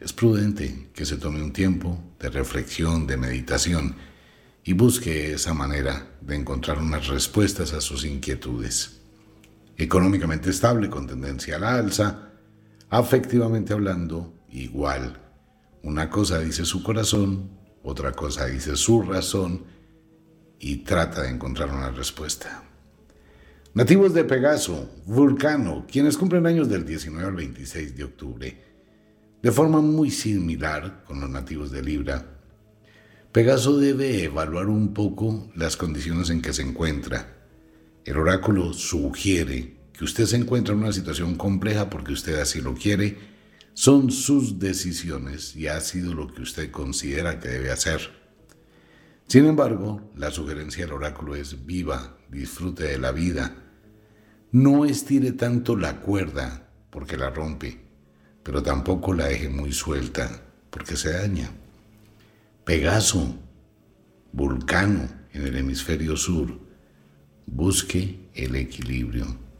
Es 0.00 0.12
prudente 0.12 0.90
que 0.92 1.06
se 1.06 1.16
tome 1.16 1.40
un 1.42 1.52
tiempo 1.52 2.02
de 2.18 2.28
reflexión, 2.28 3.06
de 3.06 3.16
meditación 3.16 3.94
y 4.64 4.72
busque 4.72 5.32
esa 5.32 5.54
manera 5.54 6.08
de 6.20 6.34
encontrar 6.34 6.78
unas 6.78 7.06
respuestas 7.06 7.72
a 7.72 7.80
sus 7.80 8.04
inquietudes. 8.04 9.00
Económicamente 9.76 10.50
estable, 10.50 10.90
con 10.90 11.06
tendencia 11.06 11.56
a 11.56 11.60
la 11.60 11.76
alza, 11.76 12.31
afectivamente 12.92 13.72
hablando, 13.72 14.34
igual. 14.50 15.18
Una 15.82 16.10
cosa 16.10 16.38
dice 16.40 16.66
su 16.66 16.82
corazón, 16.82 17.48
otra 17.82 18.12
cosa 18.12 18.44
dice 18.44 18.76
su 18.76 19.00
razón 19.00 19.64
y 20.58 20.84
trata 20.84 21.22
de 21.22 21.30
encontrar 21.30 21.70
una 21.70 21.90
respuesta. 21.90 22.64
Nativos 23.72 24.12
de 24.12 24.24
Pegaso, 24.24 24.90
Vulcano, 25.06 25.86
quienes 25.90 26.18
cumplen 26.18 26.46
años 26.46 26.68
del 26.68 26.84
19 26.84 27.26
al 27.26 27.34
26 27.34 27.96
de 27.96 28.04
octubre, 28.04 28.64
de 29.40 29.52
forma 29.52 29.80
muy 29.80 30.10
similar 30.10 31.02
con 31.04 31.18
los 31.18 31.30
nativos 31.30 31.70
de 31.70 31.82
Libra, 31.82 32.26
Pegaso 33.32 33.78
debe 33.78 34.24
evaluar 34.24 34.66
un 34.66 34.92
poco 34.92 35.50
las 35.56 35.78
condiciones 35.78 36.28
en 36.28 36.42
que 36.42 36.52
se 36.52 36.60
encuentra. 36.60 37.38
El 38.04 38.18
oráculo 38.18 38.74
sugiere 38.74 39.81
que 40.02 40.06
usted 40.06 40.26
se 40.26 40.34
encuentra 40.34 40.74
en 40.74 40.80
una 40.80 40.92
situación 40.92 41.36
compleja 41.36 41.88
porque 41.88 42.12
usted 42.12 42.40
así 42.40 42.60
lo 42.60 42.74
quiere, 42.74 43.18
son 43.72 44.10
sus 44.10 44.58
decisiones 44.58 45.54
y 45.54 45.68
ha 45.68 45.80
sido 45.80 46.12
lo 46.12 46.26
que 46.26 46.42
usted 46.42 46.72
considera 46.72 47.38
que 47.38 47.50
debe 47.50 47.70
hacer. 47.70 48.10
Sin 49.28 49.46
embargo, 49.46 50.10
la 50.16 50.32
sugerencia 50.32 50.84
del 50.84 50.94
oráculo 50.94 51.36
es 51.36 51.64
viva, 51.66 52.18
disfrute 52.28 52.82
de 52.82 52.98
la 52.98 53.12
vida. 53.12 53.54
No 54.50 54.84
estire 54.86 55.30
tanto 55.30 55.76
la 55.76 56.00
cuerda 56.00 56.68
porque 56.90 57.16
la 57.16 57.30
rompe, 57.30 57.78
pero 58.42 58.60
tampoco 58.60 59.14
la 59.14 59.26
deje 59.26 59.50
muy 59.50 59.72
suelta 59.72 60.42
porque 60.70 60.96
se 60.96 61.12
daña. 61.12 61.48
Pegaso, 62.64 63.36
Vulcano 64.32 65.08
en 65.32 65.46
el 65.46 65.56
hemisferio 65.58 66.16
sur, 66.16 66.58
busque 67.46 68.28
el 68.34 68.56
equilibrio. 68.56 69.51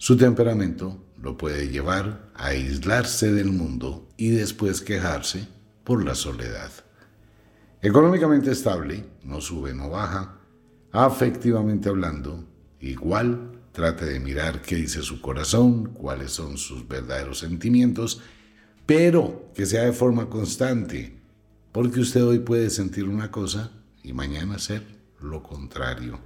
Su 0.00 0.16
temperamento 0.16 1.04
lo 1.20 1.36
puede 1.36 1.68
llevar 1.68 2.30
a 2.34 2.46
aislarse 2.46 3.32
del 3.32 3.50
mundo 3.50 4.08
y 4.16 4.30
después 4.30 4.80
quejarse 4.80 5.48
por 5.82 6.04
la 6.04 6.14
soledad. 6.14 6.70
Económicamente 7.82 8.52
estable, 8.52 9.04
no 9.24 9.40
sube, 9.40 9.74
no 9.74 9.90
baja. 9.90 10.38
Afectivamente 10.92 11.88
hablando, 11.88 12.44
igual 12.80 13.60
trate 13.72 14.04
de 14.04 14.20
mirar 14.20 14.62
qué 14.62 14.76
dice 14.76 15.02
su 15.02 15.20
corazón, 15.20 15.86
cuáles 15.86 16.30
son 16.30 16.58
sus 16.58 16.86
verdaderos 16.86 17.40
sentimientos, 17.40 18.20
pero 18.86 19.50
que 19.52 19.66
sea 19.66 19.82
de 19.82 19.92
forma 19.92 20.30
constante, 20.30 21.20
porque 21.72 21.98
usted 22.00 22.24
hoy 22.24 22.38
puede 22.38 22.70
sentir 22.70 23.04
una 23.04 23.32
cosa 23.32 23.72
y 24.04 24.12
mañana 24.12 24.54
hacer 24.54 24.84
lo 25.20 25.42
contrario. 25.42 26.20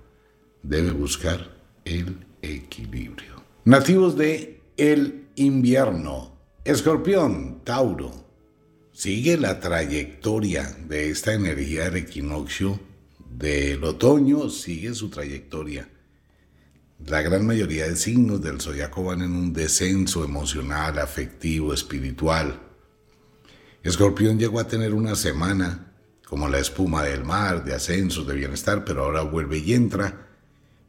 Debe 0.63 0.91
buscar 0.91 1.57
el 1.87 2.27
equilibrio. 2.43 3.42
Nativos 3.65 4.17
de 4.17 4.61
el 4.77 5.29
invierno. 5.37 6.37
Escorpión, 6.65 7.61
Tauro. 7.63 8.11
Sigue 8.91 9.37
la 9.37 9.61
trayectoria 9.61 10.77
de 10.89 11.11
esta 11.11 11.33
energía 11.33 11.85
del 11.85 11.99
equinoccio 11.99 12.81
del 13.31 13.85
otoño, 13.85 14.51
sigue 14.51 14.93
su 14.95 15.11
trayectoria. 15.11 15.89
La 17.07 17.23
gran 17.23 17.47
mayoría 17.47 17.87
de 17.87 17.95
signos 17.95 18.43
del 18.43 18.61
zodiaco 18.61 19.05
van 19.05 19.23
en 19.23 19.31
un 19.31 19.53
descenso 19.53 20.25
emocional, 20.25 20.99
afectivo, 20.99 21.73
espiritual. 21.73 22.61
Escorpión 23.85 24.41
llegó 24.41 24.59
a 24.59 24.67
tener 24.67 24.93
una 24.93 25.15
semana 25.15 25.95
como 26.27 26.49
la 26.49 26.59
espuma 26.59 27.05
del 27.05 27.23
mar, 27.23 27.65
de 27.65 27.75
ascensos, 27.75 28.27
de 28.27 28.35
bienestar, 28.35 28.85
pero 28.85 29.05
ahora 29.05 29.23
vuelve 29.23 29.59
y 29.59 29.73
entra 29.73 30.32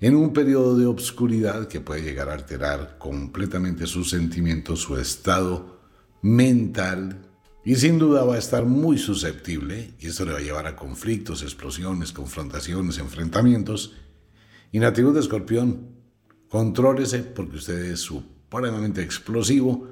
en 0.03 0.17
un 0.17 0.33
periodo 0.33 0.77
de 0.77 0.85
obscuridad 0.85 1.69
que 1.69 1.79
puede 1.79 2.01
llegar 2.01 2.27
a 2.27 2.33
alterar 2.33 2.97
completamente 2.97 3.87
sus 3.87 4.09
sentimientos, 4.09 4.81
su 4.81 4.97
estado 4.97 5.79
mental 6.21 7.21
y 7.63 7.77
sin 7.77 7.99
duda 7.99 8.25
va 8.25 8.35
a 8.35 8.37
estar 8.37 8.65
muy 8.65 8.97
susceptible 8.97 9.93
y 10.01 10.07
esto 10.07 10.25
le 10.25 10.33
va 10.33 10.39
a 10.39 10.41
llevar 10.41 10.67
a 10.67 10.75
conflictos, 10.75 11.41
explosiones, 11.41 12.11
confrontaciones, 12.11 12.97
enfrentamientos. 12.97 13.93
Y 14.73 14.79
de 14.79 15.19
escorpión, 15.21 15.95
contrólese 16.49 17.19
porque 17.19 17.55
usted 17.55 17.79
es 17.85 18.01
supremamente 18.01 19.01
explosivo 19.01 19.87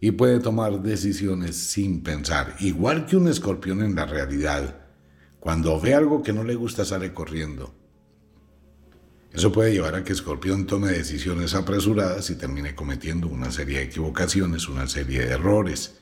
y 0.00 0.10
puede 0.10 0.40
tomar 0.40 0.82
decisiones 0.82 1.54
sin 1.54 2.02
pensar. 2.02 2.56
Igual 2.58 3.06
que 3.06 3.16
un 3.16 3.28
escorpión 3.28 3.80
en 3.84 3.94
la 3.94 4.06
realidad, 4.06 4.88
cuando 5.38 5.80
ve 5.80 5.94
algo 5.94 6.24
que 6.24 6.32
no 6.32 6.42
le 6.42 6.56
gusta 6.56 6.84
sale 6.84 7.14
corriendo 7.14 7.85
eso 9.36 9.52
puede 9.52 9.74
llevar 9.74 9.94
a 9.94 10.02
que 10.02 10.14
Escorpión 10.14 10.66
tome 10.66 10.90
decisiones 10.90 11.54
apresuradas 11.54 12.30
y 12.30 12.36
termine 12.36 12.74
cometiendo 12.74 13.28
una 13.28 13.50
serie 13.50 13.80
de 13.80 13.84
equivocaciones, 13.84 14.66
una 14.66 14.86
serie 14.86 15.26
de 15.26 15.34
errores. 15.34 15.98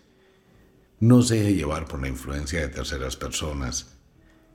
No 1.01 1.21
se 1.21 1.41
deje 1.41 1.57
llevar 1.57 1.89
por 1.89 2.01
la 2.01 2.07
influencia 2.07 2.61
de 2.61 2.69
terceras 2.69 3.17
personas. 3.17 3.97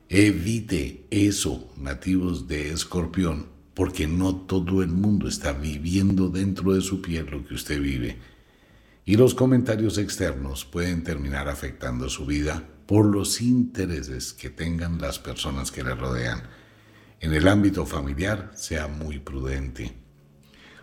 Evite 0.08 1.06
eso, 1.10 1.70
nativos 1.76 2.48
de 2.48 2.70
Escorpión, 2.70 3.48
porque 3.74 4.06
no 4.06 4.34
todo 4.34 4.82
el 4.82 4.88
mundo 4.88 5.28
está 5.28 5.52
viviendo 5.52 6.30
dentro 6.30 6.72
de 6.72 6.80
su 6.80 7.02
piel 7.02 7.26
lo 7.30 7.46
que 7.46 7.52
usted 7.52 7.82
vive. 7.82 8.16
Y 9.04 9.16
los 9.16 9.34
comentarios 9.34 9.98
externos 9.98 10.64
pueden 10.64 11.04
terminar 11.04 11.50
afectando 11.50 12.08
su 12.08 12.24
vida 12.24 12.66
por 12.86 13.04
los 13.04 13.42
intereses 13.42 14.32
que 14.32 14.48
tengan 14.48 15.02
las 15.02 15.18
personas 15.18 15.70
que 15.70 15.84
le 15.84 15.94
rodean 15.94 16.59
en 17.20 17.34
el 17.34 17.46
ámbito 17.48 17.84
familiar 17.86 18.50
sea 18.54 18.88
muy 18.88 19.18
prudente. 19.18 19.92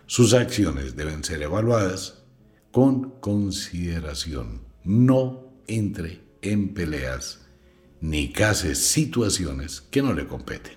Sus 0.06 0.32
acciones 0.32 0.96
deben 0.96 1.24
ser 1.24 1.42
evaluadas 1.42 2.22
con 2.70 3.18
consideración. 3.20 4.62
No 4.84 5.52
entre 5.66 6.22
en 6.40 6.72
peleas 6.72 7.44
ni 8.00 8.32
case 8.32 8.76
situaciones 8.76 9.80
que 9.80 10.02
no 10.02 10.12
le 10.12 10.26
competen. 10.26 10.74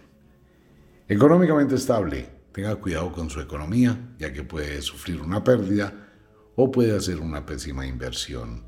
Económicamente 1.08 1.76
estable, 1.76 2.28
tenga 2.52 2.76
cuidado 2.76 3.12
con 3.12 3.30
su 3.30 3.40
economía, 3.40 4.16
ya 4.18 4.34
que 4.34 4.44
puede 4.44 4.82
sufrir 4.82 5.22
una 5.22 5.44
pérdida 5.44 6.10
o 6.56 6.72
puede 6.72 6.96
hacer 6.96 7.20
una 7.20 7.46
pésima 7.46 7.86
inversión. 7.86 8.66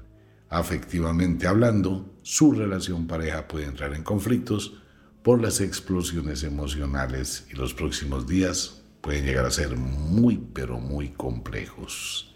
Afectivamente 0.50 1.48
hablando, 1.48 2.20
su 2.22 2.52
relación 2.52 3.08
pareja 3.08 3.48
puede 3.48 3.66
entrar 3.66 3.94
en 3.96 4.04
conflictos 4.04 4.83
por 5.24 5.42
las 5.42 5.62
explosiones 5.62 6.44
emocionales 6.44 7.48
y 7.52 7.56
los 7.56 7.74
próximos 7.74 8.28
días 8.28 8.82
pueden 9.02 9.26
llegar 9.26 9.46
a 9.46 9.52
ser 9.52 9.76
muy 9.78 10.38
pero 10.54 10.80
muy 10.80 11.10
complejos. 11.10 12.36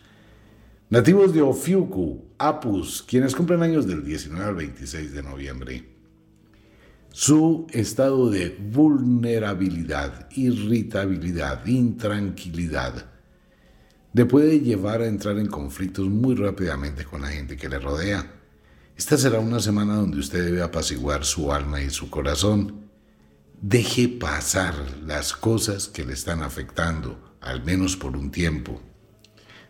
Nativos 0.89 1.33
de 1.33 1.41
Ofiuku, 1.41 2.23
Apus, 2.37 3.03
quienes 3.03 3.35
cumplen 3.35 3.61
años 3.61 3.85
del 3.85 4.05
19 4.05 4.45
al 4.45 4.55
26 4.55 5.11
de 5.11 5.21
noviembre. 5.21 5.97
Su 7.09 7.67
estado 7.71 8.29
de 8.29 8.49
vulnerabilidad, 8.49 10.29
irritabilidad, 10.31 11.65
intranquilidad, 11.65 13.05
le 14.13 14.25
puede 14.25 14.61
llevar 14.61 15.01
a 15.01 15.07
entrar 15.07 15.37
en 15.39 15.47
conflictos 15.47 16.07
muy 16.07 16.35
rápidamente 16.35 17.03
con 17.03 17.21
la 17.21 17.27
gente 17.27 17.57
que 17.57 17.67
le 17.67 17.79
rodea 17.79 18.36
esta 18.97 19.15
será 19.15 19.39
una 19.39 19.59
semana 19.59 19.95
donde 19.95 20.17
usted 20.17 20.43
debe 20.43 20.63
apaciguar 20.63 21.23
su 21.23 21.53
alma 21.53 21.83
y 21.83 21.91
su 21.91 22.09
corazón. 22.09 22.89
Deje 23.61 24.07
pasar 24.07 24.73
las 25.05 25.33
cosas 25.33 25.87
que 25.87 26.03
le 26.03 26.13
están 26.13 26.41
afectando, 26.41 27.37
al 27.39 27.63
menos 27.63 27.95
por 27.95 28.17
un 28.17 28.31
tiempo. 28.31 28.81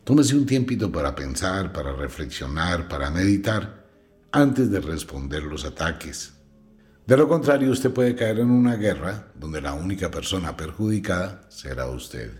Tómese 0.06 0.34
un 0.34 0.46
tiempito 0.46 0.90
para 0.90 1.14
pensar, 1.14 1.74
para 1.74 1.92
reflexionar, 1.94 2.88
para 2.88 3.12
meditar, 3.12 3.86
antes 4.32 4.72
de 4.72 4.80
responder 4.80 5.44
los 5.44 5.66
ataques. 5.66 6.34
De 7.06 7.18
lo 7.18 7.28
contrario, 7.28 7.70
usted 7.70 7.92
puede 7.92 8.16
caer 8.16 8.40
en 8.40 8.50
una 8.50 8.78
guerra 8.78 9.34
donde 9.36 9.60
la 9.60 9.74
única 9.74 10.10
persona 10.10 10.56
perjudicada 10.56 11.46
será 11.50 11.88
usted. 11.88 12.32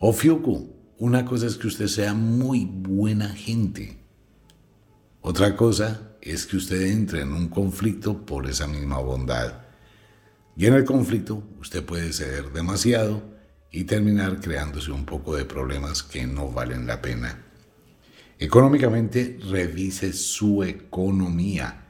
O 0.00 0.12
Fiuku, 0.12 0.74
una 0.98 1.24
cosa 1.24 1.46
es 1.46 1.56
que 1.56 1.68
usted 1.68 1.86
sea 1.86 2.14
muy 2.14 2.64
buena 2.64 3.28
gente. 3.28 3.99
Otra 5.22 5.54
cosa 5.54 6.16
es 6.22 6.46
que 6.46 6.56
usted 6.56 6.80
entre 6.82 7.20
en 7.20 7.32
un 7.32 7.48
conflicto 7.48 8.24
por 8.24 8.48
esa 8.48 8.66
misma 8.66 8.98
bondad. 8.98 9.62
Y 10.56 10.66
en 10.66 10.74
el 10.74 10.84
conflicto 10.84 11.42
usted 11.60 11.84
puede 11.84 12.12
ceder 12.12 12.52
demasiado 12.52 13.22
y 13.70 13.84
terminar 13.84 14.40
creándose 14.40 14.90
un 14.90 15.04
poco 15.04 15.36
de 15.36 15.44
problemas 15.44 16.02
que 16.02 16.26
no 16.26 16.50
valen 16.50 16.86
la 16.86 17.02
pena. 17.02 17.38
Económicamente, 18.38 19.38
revise 19.50 20.14
su 20.14 20.64
economía. 20.64 21.84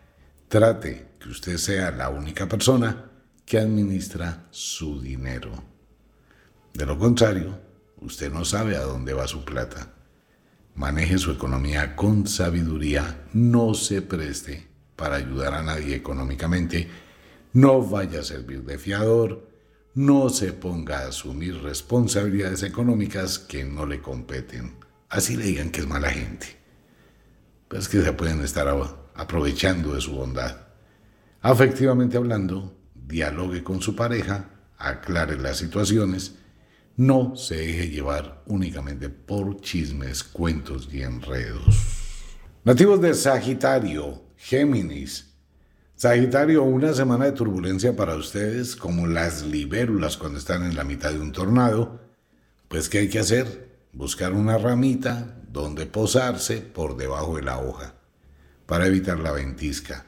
Trate 0.48 1.10
que 1.20 1.28
usted 1.28 1.56
sea 1.56 1.92
la 1.92 2.08
única 2.08 2.48
persona 2.48 3.12
que 3.46 3.58
administra 3.58 4.48
su 4.50 5.00
dinero. 5.00 5.52
De 6.74 6.84
lo 6.84 6.98
contrario, 6.98 7.60
usted 8.00 8.32
no 8.32 8.44
sabe 8.44 8.76
a 8.76 8.82
dónde 8.82 9.12
va 9.12 9.28
su 9.28 9.44
plata. 9.44 9.94
Maneje 10.80 11.18
su 11.18 11.30
economía 11.30 11.94
con 11.94 12.26
sabiduría, 12.26 13.26
no 13.34 13.74
se 13.74 14.00
preste 14.00 14.66
para 14.96 15.16
ayudar 15.16 15.52
a 15.52 15.62
nadie 15.62 15.94
económicamente, 15.94 16.88
no 17.52 17.82
vaya 17.82 18.20
a 18.20 18.24
servir 18.24 18.62
de 18.62 18.78
fiador, 18.78 19.46
no 19.94 20.30
se 20.30 20.54
ponga 20.54 21.00
a 21.00 21.08
asumir 21.08 21.62
responsabilidades 21.62 22.62
económicas 22.62 23.38
que 23.38 23.62
no 23.62 23.84
le 23.84 24.00
competen. 24.00 24.76
Así 25.10 25.36
le 25.36 25.44
digan 25.44 25.68
que 25.68 25.80
es 25.80 25.86
mala 25.86 26.08
gente. 26.08 26.46
Pues 27.68 27.86
que 27.86 28.00
se 28.00 28.14
pueden 28.14 28.40
estar 28.42 28.66
aprovechando 29.14 29.94
de 29.94 30.00
su 30.00 30.12
bondad. 30.12 30.62
Afectivamente 31.42 32.16
hablando, 32.16 32.74
dialogue 32.94 33.62
con 33.62 33.82
su 33.82 33.94
pareja, 33.94 34.48
aclare 34.78 35.36
las 35.36 35.58
situaciones, 35.58 36.36
no 37.00 37.34
se 37.34 37.56
deje 37.56 37.88
llevar 37.88 38.42
únicamente 38.44 39.08
por 39.08 39.58
chismes, 39.62 40.22
cuentos 40.22 40.86
y 40.92 41.00
enredos. 41.00 41.78
Nativos 42.62 43.00
de 43.00 43.14
Sagitario, 43.14 44.22
Géminis. 44.36 45.32
Sagitario, 45.96 46.62
una 46.62 46.92
semana 46.92 47.24
de 47.24 47.32
turbulencia 47.32 47.96
para 47.96 48.16
ustedes, 48.16 48.76
como 48.76 49.06
las 49.06 49.46
libérulas 49.46 50.18
cuando 50.18 50.38
están 50.38 50.62
en 50.62 50.76
la 50.76 50.84
mitad 50.84 51.10
de 51.10 51.20
un 51.20 51.32
tornado. 51.32 52.02
Pues, 52.68 52.90
¿qué 52.90 52.98
hay 52.98 53.08
que 53.08 53.20
hacer? 53.20 53.70
Buscar 53.94 54.34
una 54.34 54.58
ramita 54.58 55.38
donde 55.50 55.86
posarse 55.86 56.58
por 56.58 56.98
debajo 56.98 57.36
de 57.36 57.42
la 57.44 57.60
hoja, 57.60 57.94
para 58.66 58.86
evitar 58.86 59.20
la 59.20 59.32
ventisca. 59.32 60.04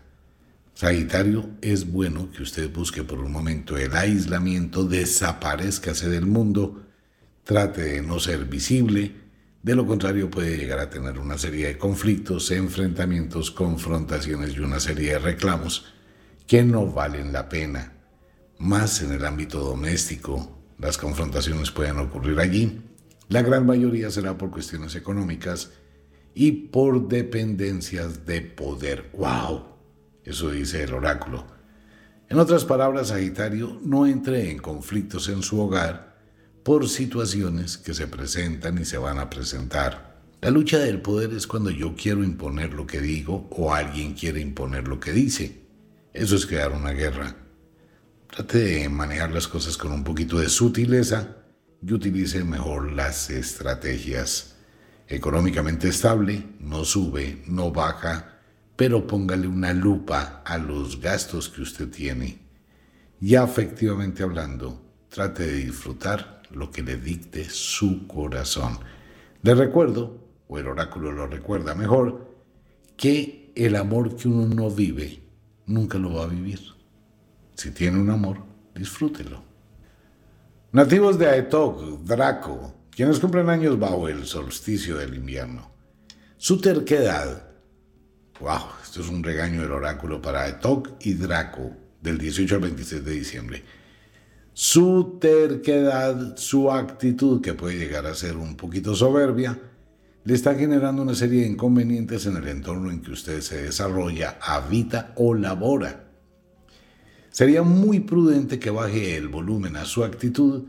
Sagitario, 0.75 1.49
es 1.63 1.91
bueno 1.91 2.31
que 2.31 2.43
usted 2.43 2.71
busque 2.71 3.03
por 3.03 3.19
un 3.19 3.33
momento 3.33 3.79
el 3.79 3.95
aislamiento, 3.95 4.85
desaparezcase 4.85 6.11
del 6.11 6.27
mundo, 6.27 6.82
trate 7.45 7.83
de 7.83 8.03
no 8.03 8.21
ser 8.21 8.45
visible, 8.45 9.23
de 9.63 9.75
lo 9.75 9.87
contrario 9.87 10.31
puede 10.31 10.57
llegar 10.57 10.81
a 10.81 10.91
tener 10.91 11.19
una 11.19 11.39
serie 11.39 11.69
de 11.69 11.79
conflictos, 11.79 12.51
enfrentamientos, 12.51 13.51
confrontaciones 13.51 14.57
y 14.57 14.61
una 14.61 14.81
serie 14.81 15.13
de 15.13 15.19
reclamos 15.21 15.87
que 16.47 16.65
no 16.65 16.87
valen 16.87 17.33
la 17.33 17.49
pena. 17.49 17.93
Más 18.59 19.03
en 19.03 19.13
el 19.13 19.25
ámbito 19.25 19.61
doméstico, 19.61 20.59
las 20.79 20.99
confrontaciones 20.99 21.71
pueden 21.71 21.99
ocurrir 21.99 22.39
allí. 22.41 22.83
La 23.29 23.43
gran 23.43 23.65
mayoría 23.65 24.11
será 24.11 24.37
por 24.37 24.51
cuestiones 24.51 24.97
económicas 24.97 25.71
y 26.35 26.53
por 26.53 27.09
dependencias 27.09 28.27
de 28.27 28.41
poder. 28.41 29.11
¡Wow! 29.15 29.65
Eso 30.25 30.51
dice 30.51 30.83
el 30.83 30.95
oráculo. 30.95 31.47
En 32.29 32.39
otras 32.39 32.65
palabras, 32.65 33.09
Sagitario, 33.09 33.79
no 33.85 34.07
entre 34.07 34.51
en 34.51 34.59
conflictos 34.59 35.29
en 35.29 35.43
su 35.43 35.61
hogar 35.61 36.12
por 36.63 36.89
situaciones 36.89 37.77
que 37.77 37.95
se 37.95 38.07
presentan 38.07 38.79
y 38.79 38.85
se 38.85 38.99
van 38.99 39.19
a 39.19 39.29
presentar. 39.29 40.23
La 40.41 40.51
lucha 40.51 40.79
del 40.79 41.01
poder 41.01 41.33
es 41.33 41.47
cuando 41.47 41.71
yo 41.71 41.95
quiero 41.97 42.25
imponer 42.25 42.73
lo 42.73 42.87
que 42.87 43.01
digo 43.01 43.49
o 43.51 43.75
alguien 43.75 44.15
quiere 44.15 44.41
imponer 44.41 44.89
lo 44.89 44.99
que 44.99 45.13
dice. 45.13 45.63
Eso 46.13 46.37
es 46.37 46.47
crear 46.47 46.73
una 46.73 46.91
guerra. 46.91 47.37
Trate 48.29 48.59
de 48.59 48.89
manejar 48.89 49.31
las 49.31 49.47
cosas 49.47 49.77
con 49.77 49.93
un 49.93 50.05
poquito 50.05 50.39
de 50.39 50.49
sutileza 50.49 51.37
y 51.81 51.93
utilice 51.93 52.45
mejor 52.45 52.93
las 52.93 53.31
estrategias. 53.31 54.57
Económicamente 55.07 55.89
estable, 55.89 56.45
no 56.61 56.85
sube, 56.85 57.43
no 57.47 57.71
baja, 57.71 58.41
pero 58.77 59.07
póngale 59.07 59.47
una 59.47 59.73
lupa 59.73 60.43
a 60.45 60.59
los 60.59 61.01
gastos 61.01 61.49
que 61.49 61.63
usted 61.63 61.89
tiene. 61.89 62.41
Ya 63.21 63.45
efectivamente 63.45 64.23
hablando, 64.23 64.83
trate 65.09 65.47
de 65.47 65.57
disfrutar 65.59 66.42
lo 66.55 66.71
que 66.71 66.83
le 66.83 66.97
dicte 66.97 67.45
su 67.49 68.07
corazón. 68.07 68.79
Le 69.43 69.55
recuerdo, 69.55 70.19
o 70.49 70.59
el 70.59 70.67
oráculo 70.67 71.13
lo 71.13 71.27
recuerda 71.27 71.75
mejor, 71.75 72.27
que 72.97 73.53
el 73.55 73.77
amor 73.77 74.17
que 74.17 74.29
uno 74.29 74.55
no 74.55 74.71
vive, 74.71 75.23
nunca 75.67 75.99
lo 75.99 76.15
va 76.15 76.25
a 76.25 76.29
vivir. 76.29 76.61
Si 77.55 77.71
tiene 77.71 77.99
un 77.99 78.11
amor, 78.11 78.39
disfrútelo. 78.75 79.43
Nativos 80.73 81.19
de 81.19 81.29
Aetok, 81.29 82.01
Draco, 82.01 82.75
quienes 82.91 83.21
cumplen 83.21 83.51
años 83.51 83.79
bajo 83.79 84.09
el 84.09 84.25
solsticio 84.25 84.97
del 84.97 85.15
invierno. 85.15 85.71
Su 86.39 86.61
terquedad 86.61 87.53
Wow, 88.43 88.59
esto 88.83 89.03
es 89.03 89.09
un 89.09 89.23
regaño 89.23 89.63
del 89.63 89.71
oráculo 89.71 90.21
para 90.21 90.49
Etok 90.49 90.95
y 91.01 91.15
Draco 91.15 91.77
del 92.01 92.19
18 92.19 92.57
al 92.57 92.61
26 92.61 93.05
de 93.05 93.13
diciembre. 93.13 93.63
Su 94.55 95.19
terquedad, 95.19 96.37
su 96.37 96.71
actitud, 96.71 97.41
que 97.41 97.55
puede 97.55 97.79
llegar 97.79 98.05
a 98.05 98.15
ser 98.15 98.37
un 98.37 98.55
poquito 98.55 98.95
soberbia, 98.95 99.59
le 100.25 100.35
está 100.35 100.55
generando 100.55 101.03
una 101.03 101.15
serie 101.15 101.41
de 101.41 101.49
inconvenientes 101.49 102.27
en 102.27 102.37
el 102.37 102.47
entorno 102.47 102.91
en 102.91 103.01
que 103.01 103.13
usted 103.13 103.41
se 103.41 103.63
desarrolla, 103.63 104.39
habita 104.43 105.15
o 105.17 105.35
labora. 105.35 106.05
Sería 107.31 107.63
muy 107.63 108.01
prudente 108.01 108.59
que 108.59 108.71
baje 108.71 109.17
el 109.17 109.29
volumen 109.29 109.77
a 109.77 109.87
su 109.87 110.05
actitud, 110.05 110.65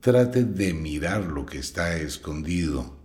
trate 0.00 0.44
de 0.44 0.74
mirar 0.74 1.24
lo 1.24 1.46
que 1.46 1.58
está 1.58 1.96
escondido. 1.96 2.98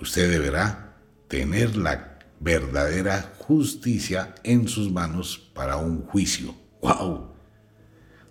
Usted 0.00 0.30
deberá 0.30 0.96
tener 1.28 1.76
la 1.76 2.18
verdadera 2.40 3.34
justicia 3.38 4.34
en 4.42 4.68
sus 4.68 4.90
manos 4.90 5.50
para 5.54 5.76
un 5.76 6.02
juicio. 6.06 6.54
¡Wow! 6.80 7.35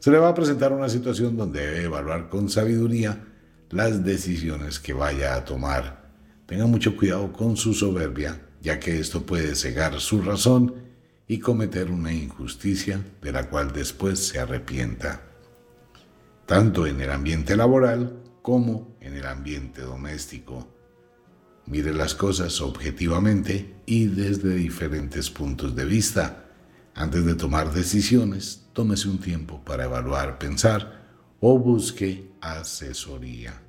Se 0.05 0.11
le 0.11 0.19
va 0.19 0.29
a 0.29 0.35
presentar 0.35 0.71
una 0.71 0.87
situación 0.87 1.35
donde 1.35 1.65
debe 1.65 1.85
evaluar 1.85 2.29
con 2.29 2.47
sabiduría 2.47 3.23
las 3.71 4.05
decisiones 4.05 4.79
que 4.79 4.93
vaya 4.93 5.33
a 5.33 5.45
tomar. 5.45 6.11
Tenga 6.45 6.67
mucho 6.67 6.95
cuidado 6.95 7.33
con 7.33 7.57
su 7.57 7.73
soberbia, 7.73 8.39
ya 8.61 8.79
que 8.79 8.99
esto 8.99 9.25
puede 9.25 9.55
cegar 9.55 9.99
su 9.99 10.21
razón 10.21 10.75
y 11.27 11.39
cometer 11.39 11.89
una 11.89 12.13
injusticia 12.13 13.03
de 13.19 13.31
la 13.31 13.49
cual 13.49 13.73
después 13.73 14.19
se 14.19 14.37
arrepienta, 14.37 15.23
tanto 16.45 16.85
en 16.85 17.01
el 17.01 17.09
ambiente 17.09 17.57
laboral 17.57 18.21
como 18.43 18.95
en 19.01 19.15
el 19.15 19.25
ambiente 19.25 19.81
doméstico. 19.81 20.67
Mire 21.65 21.95
las 21.95 22.13
cosas 22.13 22.61
objetivamente 22.61 23.73
y 23.87 24.05
desde 24.05 24.53
diferentes 24.53 25.31
puntos 25.31 25.75
de 25.75 25.85
vista. 25.85 26.44
Antes 26.97 27.25
de 27.25 27.35
tomar 27.35 27.73
decisiones, 27.73 28.67
tómese 28.71 29.09
un 29.09 29.19
tiempo 29.19 29.61
para 29.65 29.83
evaluar, 29.83 30.39
pensar 30.39 31.03
o 31.41 31.59
busque 31.59 32.31
asesoría. 32.39 33.61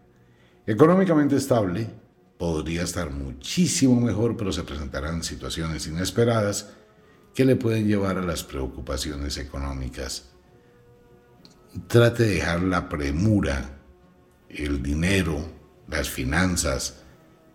Económicamente 0.64 1.34
estable, 1.34 1.90
podría 2.38 2.84
estar 2.84 3.10
muchísimo 3.10 4.00
mejor, 4.00 4.36
pero 4.36 4.52
se 4.52 4.62
presentarán 4.62 5.24
situaciones 5.24 5.88
inesperadas 5.88 6.70
que 7.34 7.44
le 7.44 7.56
pueden 7.56 7.88
llevar 7.88 8.16
a 8.16 8.22
las 8.22 8.44
preocupaciones 8.44 9.38
económicas. 9.38 10.30
Trate 11.88 12.22
de 12.22 12.34
dejar 12.36 12.62
la 12.62 12.88
premura, 12.88 13.80
el 14.48 14.84
dinero, 14.84 15.44
las 15.88 16.08
finanzas, 16.08 17.02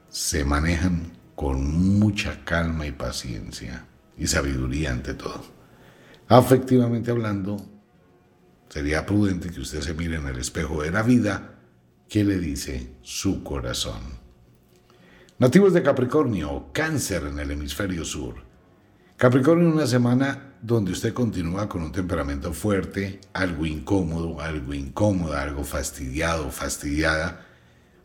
se 0.09 0.43
manejan 0.43 1.13
con 1.33 1.97
mucha 1.97 2.43
calma 2.43 2.85
y 2.85 2.91
paciencia 2.91 3.87
y 4.17 4.27
sabiduría 4.27 4.91
ante 4.91 5.13
todo. 5.13 5.60
Afectivamente 6.31 7.11
hablando, 7.11 7.57
sería 8.69 9.05
prudente 9.05 9.49
que 9.49 9.59
usted 9.59 9.81
se 9.81 9.93
mire 9.93 10.15
en 10.15 10.27
el 10.27 10.37
espejo 10.37 10.81
de 10.81 10.89
la 10.89 11.03
vida 11.03 11.59
que 12.07 12.23
le 12.23 12.39
dice 12.39 12.93
su 13.01 13.43
corazón. 13.43 13.99
Nativos 15.39 15.73
de 15.73 15.83
Capricornio, 15.83 16.69
cáncer 16.71 17.23
en 17.25 17.37
el 17.37 17.51
hemisferio 17.51 18.05
sur. 18.05 18.35
Capricornio 19.17 19.67
una 19.67 19.85
semana 19.85 20.53
donde 20.61 20.93
usted 20.93 21.13
continúa 21.13 21.67
con 21.67 21.83
un 21.83 21.91
temperamento 21.91 22.53
fuerte, 22.53 23.19
algo 23.33 23.65
incómodo, 23.65 24.39
algo 24.39 24.73
incómoda, 24.73 25.41
algo 25.41 25.65
fastidiado, 25.65 26.49
fastidiada, 26.49 27.45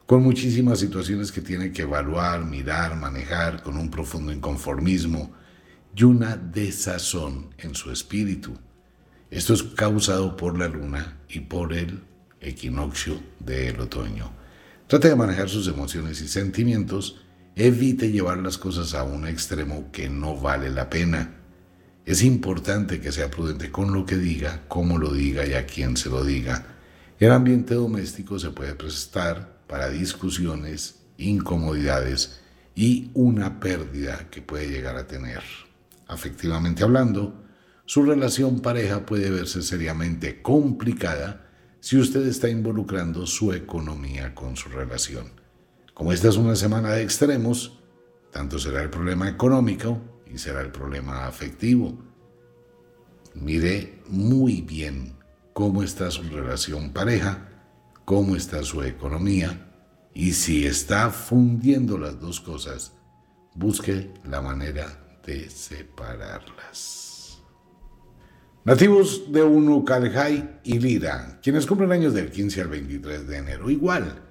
con 0.04 0.24
muchísimas 0.24 0.80
situaciones 0.80 1.30
que 1.30 1.42
tiene 1.42 1.70
que 1.70 1.82
evaluar, 1.82 2.44
mirar, 2.44 2.96
manejar, 2.96 3.62
con 3.62 3.76
un 3.76 3.88
profundo 3.88 4.32
inconformismo, 4.32 5.32
y 5.96 6.04
una 6.04 6.36
desazón 6.36 7.54
en 7.56 7.74
su 7.74 7.90
espíritu. 7.90 8.52
Esto 9.30 9.54
es 9.54 9.62
causado 9.62 10.36
por 10.36 10.58
la 10.58 10.68
luna 10.68 11.20
y 11.26 11.40
por 11.40 11.72
el 11.72 12.02
equinoccio 12.38 13.18
del 13.40 13.80
otoño. 13.80 14.30
Trate 14.86 15.08
de 15.08 15.16
manejar 15.16 15.48
sus 15.48 15.66
emociones 15.68 16.20
y 16.20 16.28
sentimientos. 16.28 17.22
Evite 17.56 18.12
llevar 18.12 18.38
las 18.38 18.58
cosas 18.58 18.92
a 18.92 19.04
un 19.04 19.26
extremo 19.26 19.90
que 19.90 20.10
no 20.10 20.36
vale 20.36 20.68
la 20.68 20.90
pena. 20.90 21.34
Es 22.04 22.22
importante 22.22 23.00
que 23.00 23.10
sea 23.10 23.30
prudente 23.30 23.72
con 23.72 23.94
lo 23.94 24.04
que 24.04 24.18
diga, 24.18 24.64
cómo 24.68 24.98
lo 24.98 25.14
diga 25.14 25.46
y 25.46 25.54
a 25.54 25.64
quién 25.64 25.96
se 25.96 26.10
lo 26.10 26.22
diga. 26.22 26.76
El 27.18 27.32
ambiente 27.32 27.74
doméstico 27.74 28.38
se 28.38 28.50
puede 28.50 28.74
prestar 28.74 29.62
para 29.66 29.88
discusiones, 29.88 30.96
incomodidades 31.16 32.40
y 32.74 33.10
una 33.14 33.58
pérdida 33.60 34.28
que 34.30 34.42
puede 34.42 34.68
llegar 34.68 34.96
a 34.98 35.06
tener. 35.06 35.42
Afectivamente 36.06 36.84
hablando, 36.84 37.44
su 37.84 38.02
relación 38.02 38.60
pareja 38.60 39.06
puede 39.06 39.30
verse 39.30 39.62
seriamente 39.62 40.42
complicada 40.42 41.46
si 41.80 41.98
usted 41.98 42.26
está 42.26 42.48
involucrando 42.48 43.26
su 43.26 43.52
economía 43.52 44.34
con 44.34 44.56
su 44.56 44.68
relación. 44.68 45.30
Como 45.94 46.12
esta 46.12 46.28
es 46.28 46.36
una 46.36 46.56
semana 46.56 46.90
de 46.90 47.02
extremos, 47.02 47.78
tanto 48.32 48.58
será 48.58 48.82
el 48.82 48.90
problema 48.90 49.28
económico 49.28 50.00
y 50.26 50.38
será 50.38 50.60
el 50.60 50.72
problema 50.72 51.26
afectivo. 51.26 51.96
Mire 53.34 54.02
muy 54.08 54.62
bien 54.62 55.16
cómo 55.52 55.82
está 55.82 56.10
su 56.10 56.22
relación 56.24 56.92
pareja, 56.92 57.48
cómo 58.04 58.36
está 58.36 58.62
su 58.62 58.82
economía 58.82 59.72
y 60.12 60.32
si 60.32 60.66
está 60.66 61.10
fundiendo 61.10 61.98
las 61.98 62.20
dos 62.20 62.40
cosas, 62.40 62.94
busque 63.54 64.12
la 64.24 64.40
manera 64.40 65.05
de 65.26 65.50
separarlas. 65.50 67.42
Nativos 68.64 69.30
de 69.30 69.42
Unucalhai 69.42 70.60
y 70.64 70.78
Lira, 70.78 71.38
quienes 71.42 71.66
cumplen 71.66 71.92
años 71.92 72.14
del 72.14 72.30
15 72.30 72.62
al 72.62 72.68
23 72.68 73.28
de 73.28 73.36
enero, 73.36 73.70
igual. 73.70 74.22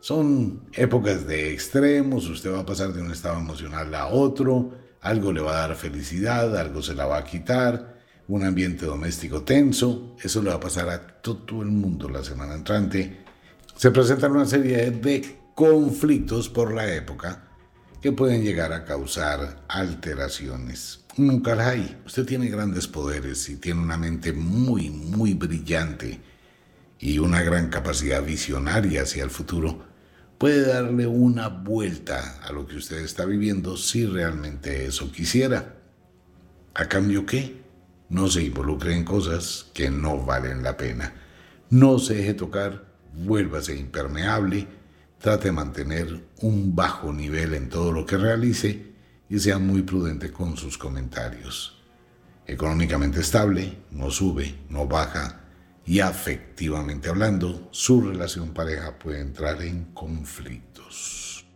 Son 0.00 0.68
épocas 0.72 1.26
de 1.26 1.52
extremos, 1.52 2.28
usted 2.28 2.52
va 2.52 2.60
a 2.60 2.66
pasar 2.66 2.92
de 2.92 3.02
un 3.02 3.10
estado 3.10 3.38
emocional 3.38 3.94
a 3.94 4.06
otro, 4.06 4.72
algo 5.00 5.32
le 5.32 5.40
va 5.40 5.52
a 5.52 5.68
dar 5.68 5.76
felicidad, 5.76 6.56
algo 6.56 6.82
se 6.82 6.94
la 6.94 7.06
va 7.06 7.18
a 7.18 7.24
quitar, 7.24 7.96
un 8.28 8.44
ambiente 8.44 8.86
doméstico 8.86 9.42
tenso, 9.42 10.16
eso 10.22 10.42
le 10.42 10.50
va 10.50 10.56
a 10.56 10.60
pasar 10.60 10.88
a 10.88 11.06
todo 11.20 11.62
el 11.62 11.68
mundo 11.68 12.08
la 12.08 12.24
semana 12.24 12.54
entrante. 12.54 13.24
Se 13.74 13.90
presentan 13.90 14.32
una 14.32 14.46
serie 14.46 14.90
de 14.90 15.38
conflictos 15.54 16.48
por 16.48 16.72
la 16.72 16.92
época 16.94 17.45
que 18.06 18.12
pueden 18.12 18.44
llegar 18.44 18.72
a 18.72 18.84
causar 18.84 19.64
alteraciones. 19.66 21.00
Nunca. 21.16 21.74
Usted 22.06 22.24
tiene 22.24 22.46
grandes 22.46 22.86
poderes 22.86 23.48
y 23.48 23.56
tiene 23.56 23.80
una 23.80 23.96
mente 23.96 24.32
muy, 24.32 24.90
muy 24.90 25.34
brillante 25.34 26.20
y 27.00 27.18
una 27.18 27.42
gran 27.42 27.68
capacidad 27.68 28.22
visionaria 28.22 29.02
hacia 29.02 29.24
el 29.24 29.30
futuro. 29.30 29.84
Puede 30.38 30.68
darle 30.68 31.08
una 31.08 31.48
vuelta 31.48 32.38
a 32.44 32.52
lo 32.52 32.64
que 32.68 32.76
usted 32.76 32.98
está 32.98 33.24
viviendo 33.24 33.76
si 33.76 34.06
realmente 34.06 34.86
eso 34.86 35.10
quisiera. 35.10 35.74
¿A 36.74 36.86
cambio 36.88 37.26
qué? 37.26 37.60
No 38.08 38.28
se 38.28 38.44
involucre 38.44 38.94
en 38.94 39.02
cosas 39.02 39.66
que 39.74 39.90
no 39.90 40.24
valen 40.24 40.62
la 40.62 40.76
pena. 40.76 41.12
No 41.70 41.98
se 41.98 42.14
deje 42.14 42.34
tocar, 42.34 42.86
vuélvase 43.14 43.74
impermeable, 43.76 44.68
trate 45.18 45.48
de 45.48 45.52
mantener 45.52 46.28
un 46.40 46.74
bajo 46.74 47.12
nivel 47.12 47.54
en 47.54 47.68
todo 47.68 47.92
lo 47.92 48.06
que 48.06 48.16
realice 48.16 48.94
y 49.28 49.38
sea 49.38 49.58
muy 49.58 49.82
prudente 49.82 50.30
con 50.30 50.56
sus 50.56 50.78
comentarios. 50.78 51.82
Económicamente 52.46 53.20
estable, 53.20 53.76
no 53.90 54.10
sube, 54.10 54.54
no 54.68 54.86
baja 54.86 55.42
y 55.84 56.00
afectivamente 56.00 57.08
hablando, 57.08 57.68
su 57.70 58.02
relación 58.02 58.52
pareja 58.52 58.98
puede 58.98 59.20
entrar 59.20 59.62
en 59.62 59.84
conflictos. 59.94 61.46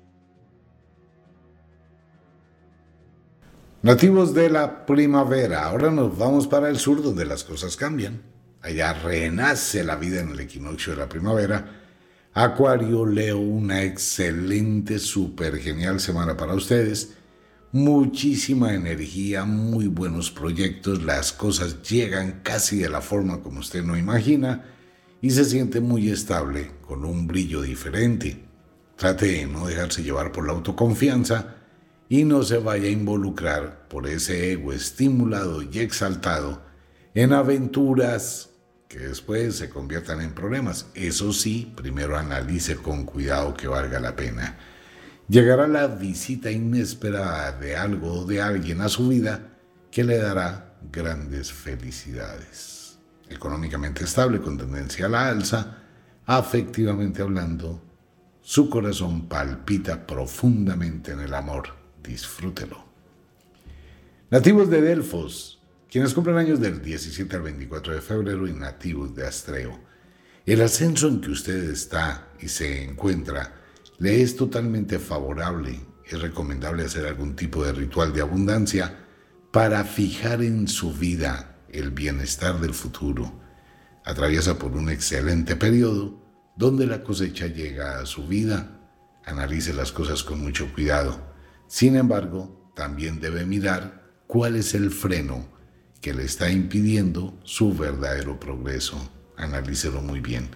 Nativos 3.82 4.34
de 4.34 4.50
la 4.50 4.84
primavera, 4.86 5.64
ahora 5.64 5.90
nos 5.90 6.16
vamos 6.16 6.46
para 6.46 6.68
el 6.68 6.78
sur 6.78 7.02
donde 7.02 7.24
las 7.24 7.44
cosas 7.44 7.76
cambian. 7.76 8.22
Allá 8.62 8.92
renace 8.92 9.82
la 9.82 9.96
vida 9.96 10.20
en 10.20 10.30
el 10.30 10.40
equinoccio 10.40 10.92
de 10.92 10.98
la 10.98 11.08
primavera. 11.08 11.79
Acuario, 12.32 13.06
Leo, 13.06 13.38
una 13.38 13.82
excelente, 13.82 15.00
súper 15.00 15.58
genial 15.58 15.98
semana 15.98 16.36
para 16.36 16.54
ustedes 16.54 17.14
muchísima 17.72 18.72
energía, 18.72 19.44
muy 19.44 19.88
buenos 19.88 20.30
proyectos, 20.30 21.02
las 21.02 21.32
cosas 21.32 21.82
llegan 21.82 22.40
casi 22.44 22.78
de 22.78 22.88
la 22.88 23.00
forma 23.00 23.42
como 23.42 23.58
usted 23.58 23.82
no 23.82 23.96
imagina 23.96 24.64
y 25.20 25.30
se 25.30 25.44
siente 25.44 25.80
muy 25.80 26.08
estable, 26.08 26.70
con 26.86 27.04
un 27.04 27.26
brillo 27.26 27.62
diferente. 27.62 28.44
Trate 28.94 29.26
de 29.26 29.46
no 29.46 29.66
dejarse 29.66 30.04
llevar 30.04 30.30
por 30.30 30.46
la 30.46 30.52
autoconfianza 30.52 31.56
y 32.08 32.24
no 32.24 32.44
se 32.44 32.58
vaya 32.58 32.86
a 32.86 32.92
involucrar 32.92 33.88
por 33.88 34.06
ese 34.06 34.52
ego 34.52 34.72
estimulado 34.72 35.62
y 35.62 35.80
exaltado 35.80 36.62
en 37.14 37.32
aventuras 37.32 38.49
que 38.90 38.98
después 38.98 39.56
se 39.56 39.70
conviertan 39.70 40.20
en 40.20 40.34
problemas. 40.34 40.88
Eso 40.94 41.32
sí, 41.32 41.72
primero 41.74 42.18
analice 42.18 42.76
con 42.76 43.06
cuidado 43.06 43.54
que 43.54 43.68
valga 43.68 43.98
la 44.00 44.14
pena 44.14 44.58
llegará 45.30 45.68
la 45.68 45.86
visita 45.86 46.50
inesperada 46.50 47.52
de 47.52 47.76
algo 47.76 48.12
o 48.12 48.24
de 48.24 48.42
alguien 48.42 48.80
a 48.80 48.88
su 48.88 49.08
vida 49.08 49.48
que 49.90 50.02
le 50.02 50.18
dará 50.18 50.74
grandes 50.90 51.52
felicidades. 51.52 52.98
Económicamente 53.28 54.04
estable, 54.04 54.40
con 54.40 54.58
tendencia 54.58 55.06
a 55.06 55.08
la 55.08 55.28
alza, 55.28 55.78
afectivamente 56.26 57.22
hablando, 57.22 57.80
su 58.42 58.68
corazón 58.68 59.28
palpita 59.28 60.04
profundamente 60.04 61.12
en 61.12 61.20
el 61.20 61.32
amor. 61.32 61.68
Disfrútelo. 62.02 62.84
Nativos 64.30 64.68
de 64.68 64.82
Delfos, 64.82 65.59
quienes 65.90 66.14
cumplen 66.14 66.36
años 66.36 66.60
del 66.60 66.80
17 66.80 67.34
al 67.34 67.42
24 67.42 67.94
de 67.94 68.00
febrero 68.00 68.46
y 68.46 68.52
nativos 68.52 69.12
de 69.14 69.26
Astreo. 69.26 69.76
El 70.46 70.62
ascenso 70.62 71.08
en 71.08 71.20
que 71.20 71.32
usted 71.32 71.68
está 71.68 72.28
y 72.40 72.48
se 72.48 72.84
encuentra 72.84 73.54
le 73.98 74.22
es 74.22 74.36
totalmente 74.36 75.00
favorable, 75.00 75.80
es 76.06 76.20
recomendable 76.20 76.84
hacer 76.84 77.06
algún 77.06 77.34
tipo 77.34 77.64
de 77.64 77.72
ritual 77.72 78.12
de 78.12 78.20
abundancia 78.20 79.04
para 79.50 79.82
fijar 79.84 80.42
en 80.42 80.68
su 80.68 80.94
vida 80.94 81.58
el 81.68 81.90
bienestar 81.90 82.60
del 82.60 82.72
futuro. 82.72 83.32
Atraviesa 84.04 84.58
por 84.58 84.72
un 84.72 84.90
excelente 84.90 85.56
periodo 85.56 86.22
donde 86.56 86.86
la 86.86 87.02
cosecha 87.02 87.48
llega 87.48 87.98
a 87.98 88.06
su 88.06 88.26
vida. 88.28 88.80
Analice 89.24 89.74
las 89.74 89.90
cosas 89.90 90.22
con 90.22 90.40
mucho 90.40 90.72
cuidado. 90.72 91.20
Sin 91.66 91.96
embargo, 91.96 92.72
también 92.76 93.20
debe 93.20 93.44
mirar 93.44 94.22
cuál 94.26 94.56
es 94.56 94.74
el 94.74 94.90
freno 94.90 95.59
que 96.00 96.14
le 96.14 96.24
está 96.24 96.50
impidiendo 96.50 97.38
su 97.44 97.74
verdadero 97.74 98.40
progreso. 98.40 98.96
Analícelo 99.36 100.00
muy 100.00 100.20
bien. 100.20 100.48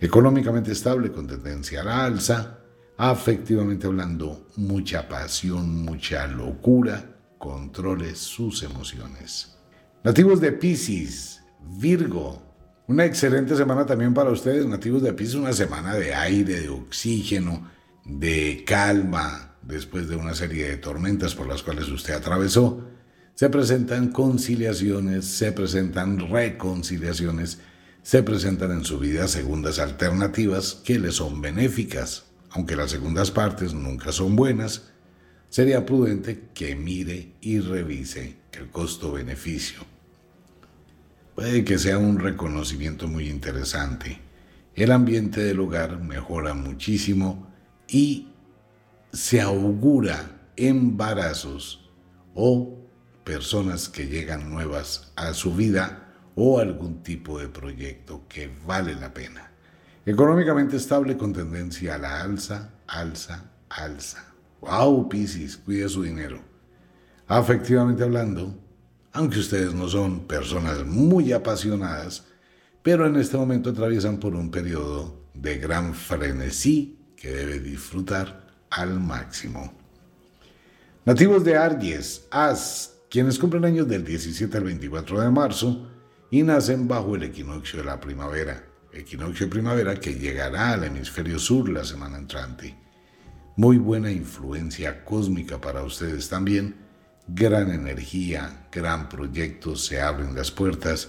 Económicamente 0.00 0.72
estable 0.72 1.12
con 1.12 1.26
tendencia 1.26 1.80
a 1.80 1.84
la 1.84 2.04
alza, 2.04 2.60
afectivamente 2.96 3.86
hablando, 3.86 4.46
mucha 4.56 5.08
pasión, 5.08 5.84
mucha 5.84 6.26
locura, 6.26 7.16
controle 7.38 8.14
sus 8.14 8.62
emociones. 8.62 9.56
Nativos 10.04 10.40
de 10.40 10.52
Pisces, 10.52 11.42
Virgo, 11.78 12.42
una 12.86 13.04
excelente 13.04 13.56
semana 13.56 13.84
también 13.84 14.14
para 14.14 14.30
ustedes, 14.30 14.66
nativos 14.66 15.02
de 15.02 15.12
Pisces, 15.12 15.34
una 15.34 15.52
semana 15.52 15.94
de 15.94 16.14
aire, 16.14 16.60
de 16.60 16.68
oxígeno, 16.68 17.70
de 18.04 18.64
calma, 18.66 19.56
después 19.62 20.08
de 20.08 20.16
una 20.16 20.34
serie 20.34 20.68
de 20.68 20.76
tormentas 20.78 21.34
por 21.34 21.46
las 21.46 21.62
cuales 21.62 21.88
usted 21.88 22.14
atravesó. 22.14 22.88
Se 23.38 23.48
presentan 23.50 24.08
conciliaciones, 24.08 25.24
se 25.26 25.52
presentan 25.52 26.18
reconciliaciones, 26.18 27.60
se 28.02 28.24
presentan 28.24 28.72
en 28.72 28.84
su 28.84 28.98
vida 28.98 29.28
segundas 29.28 29.78
alternativas 29.78 30.80
que 30.84 30.98
le 30.98 31.12
son 31.12 31.40
benéficas 31.40 32.24
aunque 32.50 32.76
las 32.76 32.90
segundas 32.90 33.30
partes 33.30 33.74
nunca 33.74 34.12
son 34.12 34.36
buenas, 34.36 34.90
sería 35.48 35.84
prudente 35.84 36.48
que 36.54 36.74
mire 36.76 37.32
y 37.40 37.60
revise 37.60 38.36
el 38.52 38.68
costo-beneficio. 38.70 39.80
Puede 41.34 41.64
que 41.64 41.78
sea 41.78 41.98
un 41.98 42.18
reconocimiento 42.18 43.06
muy 43.06 43.28
interesante. 43.28 44.20
El 44.74 44.92
ambiente 44.92 45.40
del 45.40 45.60
hogar 45.60 46.00
mejora 46.00 46.54
muchísimo 46.54 47.50
y 47.86 48.28
se 49.12 49.40
augura 49.40 50.50
embarazos 50.56 51.88
o 52.34 52.77
personas 53.28 53.90
que 53.90 54.06
llegan 54.06 54.48
nuevas 54.48 55.12
a 55.14 55.34
su 55.34 55.54
vida 55.54 56.14
o 56.34 56.60
algún 56.60 57.02
tipo 57.02 57.38
de 57.38 57.46
proyecto 57.46 58.22
que 58.26 58.50
vale 58.66 58.94
la 58.94 59.12
pena. 59.12 59.50
Económicamente 60.06 60.78
estable 60.78 61.18
con 61.18 61.34
tendencia 61.34 61.96
a 61.96 61.98
la 61.98 62.22
alza, 62.22 62.70
alza, 62.86 63.50
alza. 63.68 64.24
¡Wow, 64.62 65.10
Piscis! 65.10 65.58
Cuide 65.58 65.90
su 65.90 66.04
dinero. 66.04 66.40
Afectivamente 67.26 68.02
hablando, 68.02 68.58
aunque 69.12 69.40
ustedes 69.40 69.74
no 69.74 69.90
son 69.90 70.20
personas 70.26 70.86
muy 70.86 71.34
apasionadas, 71.34 72.24
pero 72.82 73.06
en 73.06 73.16
este 73.16 73.36
momento 73.36 73.68
atraviesan 73.68 74.16
por 74.16 74.34
un 74.34 74.50
periodo 74.50 75.20
de 75.34 75.58
gran 75.58 75.92
frenesí 75.92 76.98
que 77.14 77.28
debe 77.28 77.60
disfrutar 77.60 78.46
al 78.70 78.98
máximo. 78.98 79.70
Nativos 81.04 81.44
de 81.44 81.58
Aries, 81.58 82.26
As, 82.30 82.94
quienes 83.10 83.38
cumplen 83.38 83.64
años 83.64 83.88
del 83.88 84.04
17 84.04 84.56
al 84.56 84.64
24 84.64 85.20
de 85.20 85.30
marzo 85.30 85.88
y 86.30 86.42
nacen 86.42 86.86
bajo 86.86 87.16
el 87.16 87.22
equinoccio 87.22 87.78
de 87.78 87.86
la 87.86 88.00
primavera, 88.00 88.66
equinoccio 88.92 89.46
de 89.46 89.52
primavera 89.52 89.98
que 89.98 90.14
llegará 90.14 90.72
al 90.72 90.84
hemisferio 90.84 91.38
sur 91.38 91.68
la 91.68 91.84
semana 91.84 92.18
entrante. 92.18 92.76
Muy 93.56 93.78
buena 93.78 94.10
influencia 94.10 95.04
cósmica 95.04 95.60
para 95.60 95.82
ustedes 95.82 96.28
también, 96.28 96.76
gran 97.26 97.70
energía, 97.70 98.68
gran 98.70 99.08
proyecto, 99.08 99.74
se 99.74 100.00
abren 100.00 100.34
las 100.34 100.50
puertas, 100.50 101.08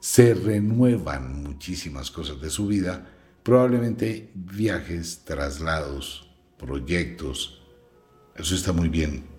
se 0.00 0.34
renuevan 0.34 1.42
muchísimas 1.42 2.10
cosas 2.10 2.40
de 2.40 2.50
su 2.50 2.66
vida, 2.66 3.06
probablemente 3.42 4.30
viajes, 4.34 5.24
traslados, 5.24 6.28
proyectos, 6.58 7.62
eso 8.36 8.54
está 8.54 8.72
muy 8.72 8.88
bien, 8.88 9.35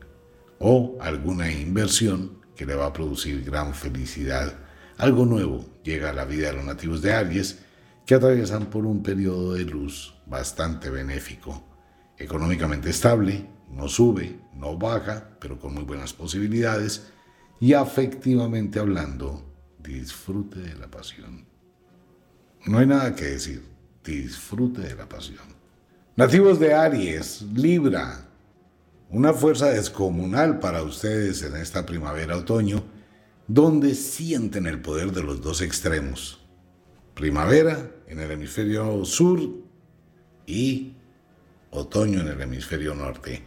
o 0.59 0.97
alguna 0.99 1.51
inversión 1.51 2.39
que 2.55 2.65
le 2.65 2.75
va 2.75 2.87
a 2.87 2.93
producir 2.93 3.43
gran 3.43 3.73
felicidad. 3.73 4.53
Algo 4.97 5.25
nuevo 5.25 5.65
llega 5.83 6.09
a 6.09 6.13
la 6.13 6.25
vida 6.25 6.47
de 6.47 6.57
los 6.57 6.65
nativos 6.65 7.01
de 7.01 7.13
Aries 7.13 7.59
que 8.05 8.15
atraviesan 8.15 8.67
por 8.67 8.85
un 8.85 9.03
periodo 9.03 9.53
de 9.53 9.65
luz 9.65 10.15
bastante 10.25 10.89
benéfico, 10.89 11.63
económicamente 12.17 12.89
estable, 12.89 13.45
no 13.69 13.87
sube, 13.87 14.39
no 14.55 14.77
baja, 14.77 15.29
pero 15.39 15.59
con 15.59 15.73
muy 15.73 15.83
buenas 15.83 16.13
posibilidades, 16.13 17.07
y 17.59 17.73
afectivamente 17.73 18.79
hablando, 18.79 19.43
disfrute 19.79 20.59
de 20.59 20.75
la 20.75 20.89
pasión. 20.89 21.45
No 22.65 22.79
hay 22.79 22.87
nada 22.87 23.15
que 23.15 23.25
decir, 23.25 23.63
disfrute 24.03 24.81
de 24.81 24.95
la 24.95 25.07
pasión. 25.07 25.57
Nativos 26.15 26.59
de 26.59 26.73
Aries, 26.73 27.41
Libra, 27.53 28.26
una 29.09 29.33
fuerza 29.33 29.69
descomunal 29.69 30.59
para 30.59 30.83
ustedes 30.83 31.41
en 31.43 31.55
esta 31.55 31.85
primavera-otoño, 31.85 32.83
donde 33.47 33.95
sienten 33.95 34.67
el 34.67 34.81
poder 34.81 35.11
de 35.11 35.23
los 35.23 35.41
dos 35.41 35.61
extremos. 35.61 36.45
Primavera 37.13 37.91
en 38.07 38.19
el 38.19 38.31
hemisferio 38.31 39.05
sur 39.05 39.39
y 40.45 40.93
otoño 41.71 42.21
en 42.21 42.27
el 42.27 42.41
hemisferio 42.41 42.93
norte. 42.93 43.41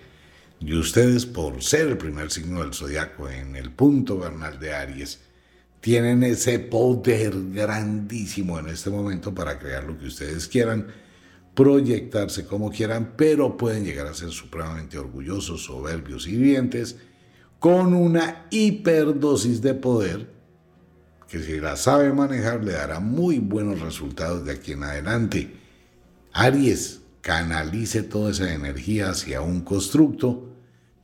Y 0.60 0.74
ustedes, 0.74 1.24
por 1.24 1.62
ser 1.62 1.88
el 1.88 1.96
primer 1.96 2.30
signo 2.30 2.60
del 2.60 2.74
zodiaco 2.74 3.28
en 3.28 3.56
el 3.56 3.70
punto 3.70 4.18
vernal 4.18 4.58
de 4.58 4.74
Aries, 4.74 5.20
tienen 5.80 6.22
ese 6.22 6.58
poder 6.58 7.32
grandísimo 7.52 8.58
en 8.58 8.68
este 8.68 8.90
momento 8.90 9.34
para 9.34 9.58
crear 9.58 9.84
lo 9.84 9.98
que 9.98 10.06
ustedes 10.06 10.46
quieran, 10.46 10.88
proyectarse 11.60 12.46
como 12.46 12.70
quieran, 12.70 13.12
pero 13.18 13.58
pueden 13.58 13.84
llegar 13.84 14.06
a 14.06 14.14
ser 14.14 14.30
supremamente 14.30 14.96
orgullosos, 14.96 15.64
soberbios 15.64 16.26
y 16.26 16.30
vivientes, 16.38 16.96
con 17.58 17.92
una 17.92 18.46
hiperdosis 18.48 19.60
de 19.60 19.74
poder 19.74 20.30
que 21.28 21.42
si 21.42 21.60
la 21.60 21.76
sabe 21.76 22.14
manejar 22.14 22.64
le 22.64 22.72
dará 22.72 22.98
muy 22.98 23.40
buenos 23.40 23.80
resultados 23.80 24.46
de 24.46 24.52
aquí 24.52 24.72
en 24.72 24.84
adelante. 24.84 25.54
Aries, 26.32 27.02
canalice 27.20 28.04
toda 28.04 28.30
esa 28.30 28.54
energía 28.54 29.10
hacia 29.10 29.42
un 29.42 29.60
constructo 29.60 30.46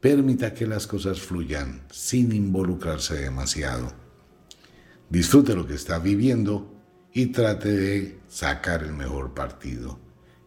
Permita 0.01 0.55
que 0.55 0.67
las 0.67 0.87
cosas 0.87 1.21
fluyan 1.21 1.83
sin 1.91 2.33
involucrarse 2.33 3.17
demasiado. 3.17 3.93
Disfrute 5.11 5.55
lo 5.55 5.67
que 5.67 5.75
está 5.75 5.99
viviendo 5.99 6.73
y 7.13 7.27
trate 7.27 7.73
de 7.73 8.21
sacar 8.29 8.85
el 8.85 8.93
mejor 8.93 9.35
partido. 9.35 10.06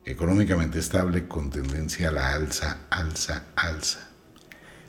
Económicamente 0.10 0.80
estable 0.80 1.28
con 1.28 1.52
tendencia 1.52 2.10
a 2.10 2.12
la 2.12 2.34
alza, 2.34 2.88
alza, 2.89 3.50
alza. 3.56 4.10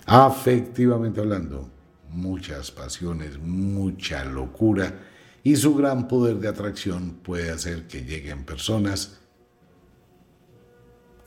Afectivamente 0.06 1.20
hablando, 1.20 1.68
muchas 2.09 2.70
pasiones, 2.70 3.38
mucha 3.38 4.24
locura 4.24 4.94
y 5.42 5.56
su 5.56 5.74
gran 5.74 6.09
poder 6.09 6.37
de 6.37 6.48
atracción 6.48 7.18
puede 7.22 7.50
hacer 7.50 7.87
que 7.87 8.02
lleguen 8.02 8.44
personas 8.44 9.20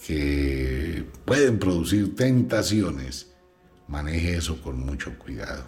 que 0.07 1.05
pueden 1.23 1.59
producir 1.59 2.15
tentaciones 2.15 3.31
Maneje 3.87 4.37
eso 4.37 4.59
con 4.59 4.83
mucho 4.83 5.19
cuidado. 5.19 5.65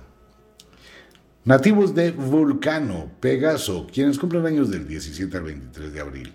Nativos 1.44 1.94
de 1.94 2.10
Vulcano, 2.10 3.12
Pegaso, 3.20 3.86
quienes 3.86 4.18
cumplen 4.18 4.48
años 4.48 4.72
del 4.72 4.88
17 4.88 5.38
al 5.38 5.44
23 5.44 5.94
de 5.94 6.00
abril. 6.00 6.34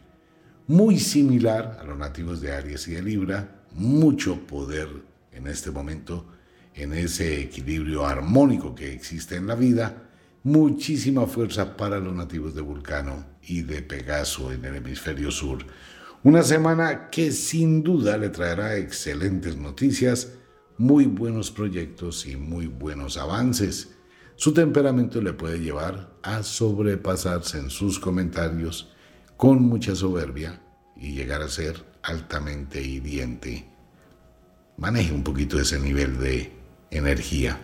Muy 0.71 1.01
similar 1.01 1.79
a 1.81 1.85
los 1.85 1.99
nativos 1.99 2.41
de 2.41 2.53
Aries 2.53 2.87
y 2.87 2.93
de 2.93 3.03
Libra, 3.03 3.65
mucho 3.73 4.47
poder 4.47 4.87
en 5.33 5.49
este 5.49 5.73
momento, 5.73 6.27
en 6.77 6.93
ese 6.93 7.41
equilibrio 7.41 8.07
armónico 8.07 8.73
que 8.73 8.93
existe 8.93 9.35
en 9.35 9.49
la 9.49 9.57
vida, 9.57 10.09
muchísima 10.45 11.27
fuerza 11.27 11.77
para 11.77 11.99
los 11.99 12.15
nativos 12.15 12.55
de 12.55 12.61
Vulcano 12.61 13.27
y 13.43 13.63
de 13.63 13.83
Pegaso 13.83 14.53
en 14.53 14.65
el 14.65 14.77
hemisferio 14.77 15.33
sur. 15.33 15.59
Una 16.23 16.45
semana 16.45 17.11
que 17.11 17.33
sin 17.33 17.83
duda 17.83 18.17
le 18.17 18.29
traerá 18.29 18.77
excelentes 18.77 19.57
noticias 19.57 20.35
muy 20.79 21.07
buenos 21.07 21.51
proyectos 21.51 22.27
y 22.27 22.37
muy 22.37 22.69
buenos 22.69 23.17
avances. 23.17 23.97
Su 24.37 24.55
temperamento 24.55 25.21
le 25.21 25.33
puede 25.33 25.59
llevar 25.59 26.13
a 26.23 26.45
sobrepasarse 26.45 27.59
en 27.59 27.71
sus 27.71 27.99
comentarios 27.99 28.93
con 29.41 29.63
mucha 29.63 29.95
soberbia 29.95 30.61
y 30.95 31.15
llegar 31.15 31.41
a 31.41 31.49
ser 31.49 31.83
altamente 32.03 32.83
hiriente. 32.83 33.67
Maneje 34.77 35.15
un 35.15 35.25
poquito 35.25 35.59
ese 35.59 35.81
nivel 35.81 36.19
de 36.19 36.53
energía. 36.91 37.59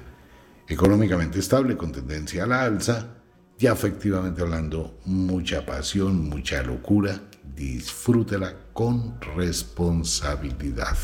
Económicamente 0.66 1.38
estable 1.38 1.76
con 1.76 1.92
tendencia 1.92 2.44
a 2.44 2.46
la 2.46 2.62
alza 2.62 3.18
y 3.58 3.66
afectivamente 3.66 4.40
hablando, 4.40 4.98
mucha 5.04 5.66
pasión, 5.66 6.30
mucha 6.30 6.62
locura. 6.62 7.20
Disfrútela 7.54 8.54
con 8.72 9.20
responsabilidad. 9.36 10.96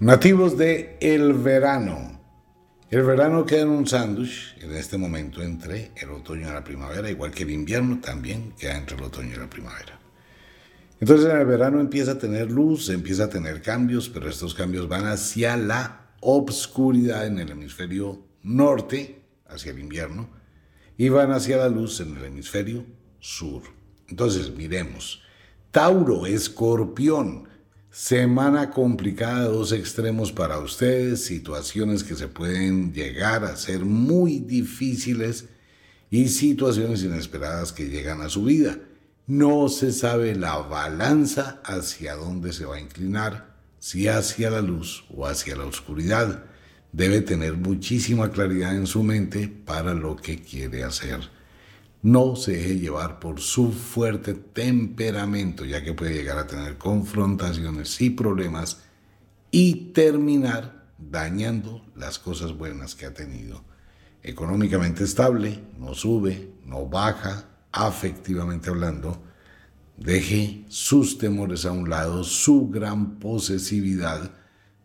Nativos 0.00 0.58
de 0.58 0.98
el 1.00 1.34
verano. 1.34 2.23
El 2.94 3.02
verano 3.02 3.44
queda 3.44 3.62
en 3.62 3.70
un 3.70 3.88
sándwich 3.88 4.54
en 4.60 4.72
este 4.72 4.96
momento 4.96 5.42
entre 5.42 5.90
el 5.96 6.10
otoño 6.10 6.48
y 6.48 6.52
la 6.52 6.62
primavera, 6.62 7.10
igual 7.10 7.32
que 7.32 7.42
el 7.42 7.50
invierno 7.50 7.98
también 8.00 8.52
queda 8.56 8.76
entre 8.76 8.96
el 8.96 9.02
otoño 9.02 9.34
y 9.34 9.36
la 9.36 9.50
primavera. 9.50 9.98
Entonces 11.00 11.28
en 11.28 11.38
el 11.38 11.44
verano 11.44 11.80
empieza 11.80 12.12
a 12.12 12.18
tener 12.18 12.52
luz, 12.52 12.90
empieza 12.90 13.24
a 13.24 13.28
tener 13.28 13.62
cambios, 13.62 14.08
pero 14.08 14.28
estos 14.28 14.54
cambios 14.54 14.86
van 14.86 15.06
hacia 15.06 15.56
la 15.56 16.12
obscuridad 16.20 17.26
en 17.26 17.40
el 17.40 17.50
hemisferio 17.50 18.28
norte, 18.44 19.24
hacia 19.48 19.72
el 19.72 19.80
invierno, 19.80 20.30
y 20.96 21.08
van 21.08 21.32
hacia 21.32 21.56
la 21.56 21.68
luz 21.68 21.98
en 21.98 22.16
el 22.16 22.24
hemisferio 22.26 22.86
sur. 23.18 23.62
Entonces 24.06 24.54
miremos, 24.54 25.20
Tauro, 25.72 26.26
escorpión, 26.26 27.48
Semana 27.94 28.70
complicada, 28.70 29.44
dos 29.44 29.70
extremos 29.70 30.32
para 30.32 30.58
ustedes, 30.58 31.24
situaciones 31.24 32.02
que 32.02 32.16
se 32.16 32.26
pueden 32.26 32.92
llegar 32.92 33.44
a 33.44 33.54
ser 33.54 33.84
muy 33.84 34.40
difíciles 34.40 35.44
y 36.10 36.26
situaciones 36.26 37.04
inesperadas 37.04 37.70
que 37.72 37.88
llegan 37.88 38.20
a 38.20 38.28
su 38.28 38.42
vida. 38.42 38.80
No 39.28 39.68
se 39.68 39.92
sabe 39.92 40.34
la 40.34 40.56
balanza 40.56 41.62
hacia 41.64 42.16
dónde 42.16 42.52
se 42.52 42.64
va 42.64 42.74
a 42.74 42.80
inclinar, 42.80 43.54
si 43.78 44.08
hacia 44.08 44.50
la 44.50 44.60
luz 44.60 45.04
o 45.16 45.28
hacia 45.28 45.54
la 45.54 45.64
oscuridad. 45.64 46.46
Debe 46.90 47.20
tener 47.20 47.52
muchísima 47.52 48.32
claridad 48.32 48.74
en 48.74 48.88
su 48.88 49.04
mente 49.04 49.46
para 49.46 49.94
lo 49.94 50.16
que 50.16 50.42
quiere 50.42 50.82
hacer. 50.82 51.20
No 52.04 52.36
se 52.36 52.52
deje 52.52 52.78
llevar 52.78 53.18
por 53.18 53.40
su 53.40 53.72
fuerte 53.72 54.34
temperamento, 54.34 55.64
ya 55.64 55.82
que 55.82 55.94
puede 55.94 56.12
llegar 56.12 56.36
a 56.36 56.46
tener 56.46 56.76
confrontaciones 56.76 57.98
y 58.02 58.10
problemas 58.10 58.82
y 59.50 59.92
terminar 59.94 60.84
dañando 60.98 61.82
las 61.96 62.18
cosas 62.18 62.52
buenas 62.58 62.94
que 62.94 63.06
ha 63.06 63.14
tenido. 63.14 63.64
Económicamente 64.22 65.02
estable, 65.02 65.64
no 65.78 65.94
sube, 65.94 66.52
no 66.66 66.86
baja, 66.86 67.46
afectivamente 67.72 68.68
hablando, 68.68 69.22
deje 69.96 70.66
sus 70.68 71.16
temores 71.16 71.64
a 71.64 71.72
un 71.72 71.88
lado, 71.88 72.22
su 72.22 72.68
gran 72.68 73.18
posesividad, 73.18 74.30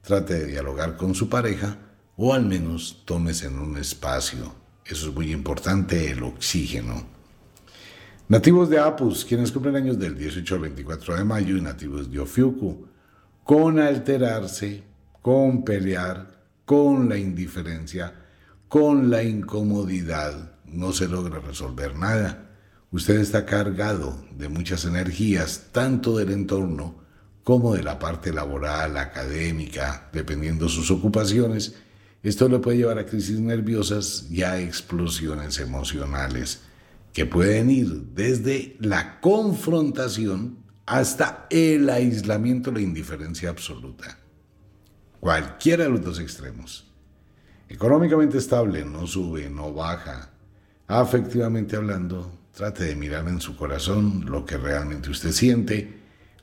trate 0.03 0.35
de 0.35 0.45
dialogar 0.45 0.95
con 0.95 1.13
su 1.13 1.27
pareja 1.27 1.79
o 2.15 2.33
al 2.33 2.45
menos 2.45 3.03
tómese 3.03 3.47
en 3.47 3.59
un 3.59 3.77
espacio 3.77 4.68
eso 4.85 5.09
es 5.09 5.15
muy 5.15 5.31
importante, 5.31 6.11
el 6.11 6.23
oxígeno. 6.23 7.05
Nativos 8.27 8.69
de 8.69 8.79
Apus, 8.79 9.25
quienes 9.25 9.51
cumplen 9.51 9.75
años 9.75 9.97
del 9.97 10.17
18 10.17 10.55
al 10.55 10.61
24 10.61 11.15
de 11.17 11.23
mayo, 11.23 11.57
y 11.57 11.61
nativos 11.61 12.11
de 12.11 12.19
Ofiuku, 12.19 12.85
con 13.43 13.79
alterarse, 13.79 14.83
con 15.21 15.63
pelear, 15.63 16.39
con 16.65 17.09
la 17.09 17.17
indiferencia, 17.17 18.13
con 18.67 19.09
la 19.09 19.23
incomodidad, 19.23 20.51
no 20.65 20.93
se 20.93 21.07
logra 21.07 21.39
resolver 21.39 21.95
nada. 21.95 22.51
Usted 22.91 23.19
está 23.19 23.45
cargado 23.45 24.23
de 24.37 24.49
muchas 24.49 24.85
energías, 24.85 25.69
tanto 25.71 26.15
del 26.17 26.29
entorno 26.31 26.99
como 27.43 27.73
de 27.73 27.81
la 27.81 27.97
parte 27.97 28.31
laboral, 28.31 28.97
académica, 28.97 30.09
dependiendo 30.13 30.69
sus 30.69 30.91
ocupaciones. 30.91 31.75
Esto 32.21 32.49
le 32.49 32.59
puede 32.59 32.77
llevar 32.77 32.99
a 32.99 33.05
crisis 33.05 33.39
nerviosas 33.39 34.27
y 34.29 34.43
a 34.43 34.59
explosiones 34.59 35.59
emocionales 35.59 36.61
que 37.13 37.25
pueden 37.25 37.69
ir 37.69 37.87
desde 38.13 38.75
la 38.79 39.19
confrontación 39.21 40.57
hasta 40.85 41.47
el 41.49 41.89
aislamiento, 41.89 42.71
la 42.71 42.81
indiferencia 42.81 43.49
absoluta. 43.49 44.17
Cualquiera 45.19 45.85
de 45.85 45.91
los 45.91 46.03
dos 46.03 46.19
extremos. 46.19 46.91
Económicamente 47.67 48.37
estable, 48.37 48.83
no 48.83 49.05
sube, 49.05 49.49
no 49.49 49.73
baja. 49.73 50.31
Afectivamente 50.87 51.75
hablando, 51.75 52.31
trate 52.51 52.85
de 52.85 52.95
mirar 52.95 53.27
en 53.27 53.39
su 53.39 53.55
corazón 53.55 54.25
lo 54.25 54.45
que 54.45 54.57
realmente 54.57 55.09
usted 55.09 55.31
siente, 55.31 55.99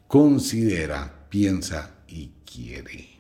considera, 0.06 1.26
piensa 1.28 1.96
y 2.06 2.30
quiere. 2.44 3.15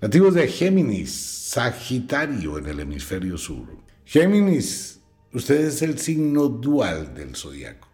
Nativos 0.00 0.34
de 0.34 0.46
Géminis, 0.46 1.10
Sagitario 1.10 2.58
en 2.58 2.66
el 2.66 2.80
hemisferio 2.80 3.38
sur. 3.38 3.66
Géminis 4.04 4.96
Usted 5.36 5.66
es 5.66 5.82
el 5.82 5.98
signo 5.98 6.48
dual 6.48 7.12
del 7.12 7.36
zodiaco. 7.36 7.88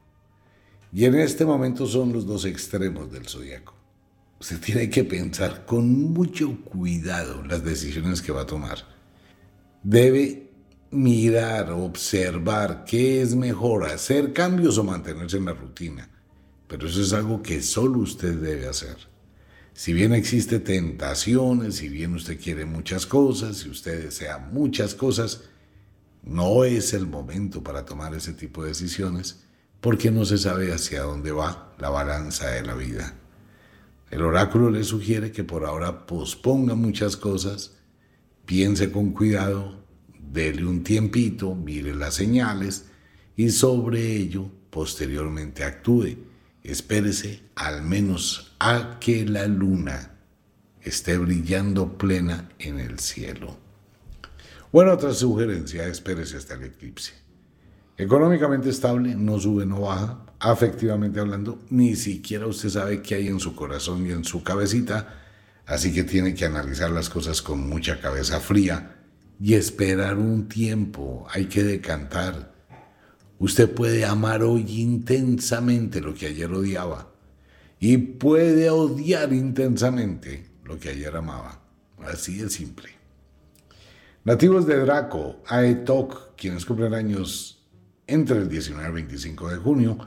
Y 0.92 1.06
en 1.06 1.16
este 1.16 1.44
momento 1.44 1.88
son 1.88 2.12
los 2.12 2.24
dos 2.24 2.44
extremos 2.44 3.10
del 3.10 3.26
zodiaco. 3.26 3.74
Usted 4.40 4.60
tiene 4.60 4.88
que 4.88 5.02
pensar 5.02 5.66
con 5.66 6.12
mucho 6.12 6.56
cuidado 6.64 7.42
las 7.42 7.64
decisiones 7.64 8.22
que 8.22 8.30
va 8.30 8.42
a 8.42 8.46
tomar. 8.46 8.78
Debe 9.82 10.50
mirar, 10.92 11.72
observar 11.72 12.84
qué 12.84 13.22
es 13.22 13.34
mejor, 13.34 13.86
hacer 13.86 14.32
cambios 14.32 14.78
o 14.78 14.84
mantenerse 14.84 15.38
en 15.38 15.46
la 15.46 15.54
rutina. 15.54 16.08
Pero 16.68 16.86
eso 16.86 17.02
es 17.02 17.12
algo 17.12 17.42
que 17.42 17.60
solo 17.60 17.98
usted 17.98 18.36
debe 18.36 18.68
hacer. 18.68 18.98
Si 19.74 19.92
bien 19.92 20.12
existe 20.12 20.61
tentaciones, 20.61 21.76
si 21.76 21.88
bien 21.88 22.14
usted 22.14 22.38
quiere 22.38 22.66
muchas 22.66 23.06
cosas, 23.06 23.58
si 23.58 23.70
usted 23.70 24.04
desea 24.04 24.38
muchas 24.38 24.94
cosas, 24.94 25.44
no 26.22 26.64
es 26.64 26.92
el 26.92 27.06
momento 27.06 27.62
para 27.62 27.85
tomar 27.85 28.14
ese 28.14 28.32
tipo 28.32 28.62
de 28.62 28.68
decisiones 28.68 29.44
porque 29.80 30.11
no 30.12 30.24
se 30.24 30.38
sabe 30.38 30.72
hacia 30.72 31.02
dónde 31.02 31.32
va 31.32 31.74
la 31.78 31.88
balanza 31.88 32.48
de 32.48 32.62
la 32.62 32.74
vida. 32.74 33.14
El 34.11 34.22
oráculo 34.22 34.70
le 34.70 34.85
sugiere 34.85 35.32
que 35.32 35.42
por 35.42 35.64
ahora 35.64 36.06
posponga 36.06 36.74
muchas 36.74 37.16
cosas, 37.16 37.78
piense 38.44 38.92
con 38.92 39.12
cuidado, 39.12 39.82
dele 40.20 40.66
un 40.66 40.85
tiempito, 40.85 41.54
mire 41.54 41.94
las 41.94 42.14
señales 42.14 42.85
y 43.37 43.50
sobre 43.50 44.14
ello 44.14 44.48
posteriormente 44.70 45.64
actúe. 45.64 46.32
Espérese 46.62 47.42
al 47.55 47.83
menos 47.83 48.55
a 48.59 48.98
que 49.01 49.27
la 49.27 49.46
luna 49.46 50.12
esté 50.81 51.18
brillando 51.18 51.98
plena 51.98 52.51
en 52.59 52.79
el 52.79 52.98
cielo. 52.98 53.59
Bueno, 54.72 54.92
otra 54.92 55.12
sugerencia, 55.12 55.87
espérese 55.87 56.37
hasta 56.37 56.55
el 56.55 56.64
eclipse. 56.64 57.12
Económicamente 57.96 58.70
estable, 58.70 59.14
no 59.14 59.38
sube, 59.38 59.66
no 59.66 59.83
baja. 59.83 60.25
Afectivamente 60.38 61.20
hablando, 61.20 61.61
ni 61.70 61.94
siquiera 61.94 62.46
usted 62.46 62.70
sabe 62.70 63.03
qué 63.03 63.16
hay 63.16 63.29
en 63.29 63.38
su 63.38 63.55
corazón 63.55 64.07
y 64.07 64.11
en 64.12 64.25
su 64.25 64.42
cabecita. 64.42 65.20
Así 65.66 65.92
que 65.92 66.05
tiene 66.05 66.35
que 66.35 66.44
analizar 66.44 66.90
las 66.90 67.09
cosas 67.09 67.42
con 67.42 67.68
mucha 67.68 68.01
cabeza 68.01 68.40
fría 68.40 68.96
y 69.38 69.55
esperar 69.55 70.16
un 70.16 70.48
tiempo. 70.48 71.27
Hay 71.31 71.46
que 71.46 71.62
decantar. 71.62 72.51
Usted 73.42 73.74
puede 73.74 74.05
amar 74.05 74.44
hoy 74.44 74.64
intensamente 74.81 76.00
lo 76.00 76.14
que 76.14 76.26
ayer 76.26 76.48
odiaba 76.52 77.12
y 77.81 77.96
puede 77.96 78.70
odiar 78.70 79.33
intensamente 79.33 80.46
lo 80.62 80.78
que 80.78 80.90
ayer 80.90 81.16
amaba. 81.16 81.61
Así 82.05 82.37
de 82.37 82.48
simple. 82.48 82.90
Nativos 84.22 84.64
de 84.68 84.78
Draco, 84.78 85.42
Aetok, 85.48 86.37
quienes 86.37 86.64
cumplen 86.64 86.94
años 86.94 87.66
entre 88.07 88.38
el 88.38 88.48
19 88.48 88.81
y 88.81 88.87
el 88.87 88.92
25 88.92 89.48
de 89.48 89.57
junio, 89.57 89.98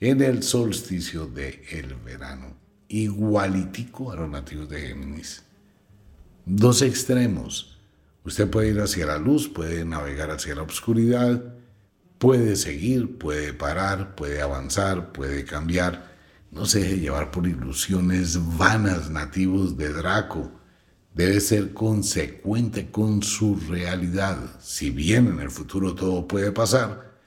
en 0.00 0.22
el 0.22 0.42
solsticio 0.42 1.26
del 1.26 1.60
el 1.70 1.94
verano. 1.96 2.56
Igualitico 2.88 4.12
a 4.12 4.16
los 4.16 4.30
nativos 4.30 4.70
de 4.70 4.80
Géminis. 4.80 5.42
Dos 6.46 6.80
extremos. 6.80 7.78
Usted 8.24 8.48
puede 8.48 8.70
ir 8.70 8.80
hacia 8.80 9.04
la 9.04 9.18
luz, 9.18 9.46
puede 9.46 9.84
navegar 9.84 10.30
hacia 10.30 10.54
la 10.54 10.62
oscuridad, 10.62 11.57
puede 12.18 12.56
seguir, 12.56 13.18
puede 13.18 13.52
parar, 13.52 14.14
puede 14.14 14.42
avanzar, 14.42 15.12
puede 15.12 15.44
cambiar. 15.44 16.16
No 16.50 16.66
se 16.66 16.80
deje 16.80 17.00
llevar 17.00 17.30
por 17.30 17.46
ilusiones 17.46 18.56
vanas 18.56 19.10
nativos 19.10 19.76
de 19.76 19.92
Draco 19.92 20.58
debe 21.18 21.40
ser 21.40 21.74
consecuente 21.74 22.92
con 22.92 23.24
su 23.24 23.56
realidad. 23.56 24.38
Si 24.60 24.90
bien 24.90 25.26
en 25.26 25.40
el 25.40 25.50
futuro 25.50 25.96
todo 25.96 26.28
puede 26.28 26.52
pasar, 26.52 27.18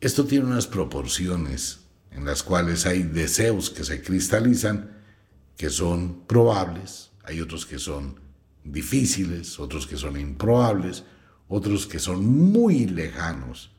esto 0.00 0.24
tiene 0.26 0.46
unas 0.46 0.68
proporciones 0.68 1.80
en 2.12 2.24
las 2.24 2.44
cuales 2.44 2.86
hay 2.86 3.02
deseos 3.02 3.68
que 3.68 3.82
se 3.82 4.00
cristalizan 4.00 4.96
que 5.56 5.70
son 5.70 6.24
probables, 6.28 7.10
hay 7.24 7.40
otros 7.40 7.66
que 7.66 7.80
son 7.80 8.20
difíciles, 8.62 9.58
otros 9.58 9.88
que 9.88 9.96
son 9.96 10.18
improbables, 10.20 11.02
otros 11.48 11.88
que 11.88 11.98
son 11.98 12.24
muy 12.24 12.86
lejanos. 12.86 13.72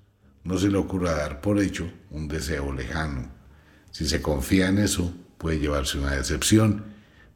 No 0.44 0.58
se 0.58 0.70
le 0.70 0.78
ocurra 0.78 1.16
dar 1.16 1.42
por 1.42 1.60
hecho 1.60 1.90
un 2.12 2.28
deseo 2.28 2.72
lejano. 2.74 3.32
Si 3.92 4.08
se 4.08 4.22
confía 4.22 4.68
en 4.70 4.80
eso, 4.80 5.14
puede 5.38 5.60
llevarse 5.60 6.00
una 6.00 6.12
decepción 6.12 6.94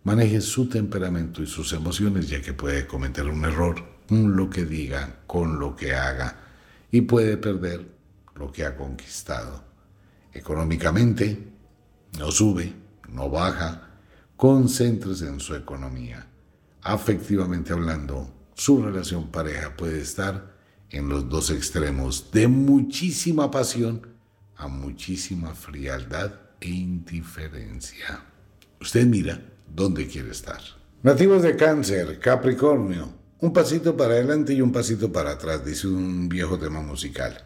Maneje 0.07 0.39
su 0.39 0.69
temperamento 0.69 1.43
y 1.43 1.47
sus 1.47 1.73
emociones 1.73 2.29
ya 2.29 2.41
que 2.41 2.53
puede 2.53 2.87
cometer 2.87 3.27
un 3.27 3.43
error 3.43 3.83
con 4.07 4.37
lo 4.37 4.49
que 4.49 4.63
diga, 4.63 5.19
con 5.27 5.59
lo 5.59 5.75
que 5.75 5.93
haga 5.95 6.33
y 6.89 7.01
puede 7.01 7.35
perder 7.35 7.85
lo 8.35 8.49
que 8.49 8.63
ha 8.63 8.77
conquistado. 8.77 9.65
Económicamente, 10.31 11.51
no 12.17 12.31
sube, 12.31 12.73
no 13.09 13.29
baja, 13.29 13.89
concéntrese 14.37 15.27
en 15.27 15.41
su 15.41 15.55
economía. 15.55 16.25
Afectivamente 16.83 17.73
hablando, 17.73 18.33
su 18.53 18.81
relación 18.81 19.27
pareja 19.27 19.75
puede 19.75 19.99
estar 19.99 20.55
en 20.91 21.09
los 21.09 21.29
dos 21.29 21.49
extremos 21.49 22.31
de 22.31 22.47
muchísima 22.47 23.51
pasión 23.51 24.15
a 24.55 24.67
muchísima 24.67 25.53
frialdad 25.53 26.33
e 26.59 26.69
indiferencia. 26.69 28.23
Usted 28.81 29.05
mira 29.05 29.39
dónde 29.73 30.07
quiere 30.07 30.31
estar. 30.31 30.59
Nativos 31.03 31.43
de 31.43 31.55
cáncer, 31.55 32.19
Capricornio, 32.19 33.13
un 33.39 33.53
pasito 33.53 33.95
para 33.95 34.15
adelante 34.15 34.53
y 34.53 34.61
un 34.61 34.71
pasito 34.71 35.11
para 35.11 35.31
atrás, 35.31 35.63
dice 35.63 35.87
un 35.87 36.27
viejo 36.27 36.57
tema 36.57 36.81
musical. 36.81 37.43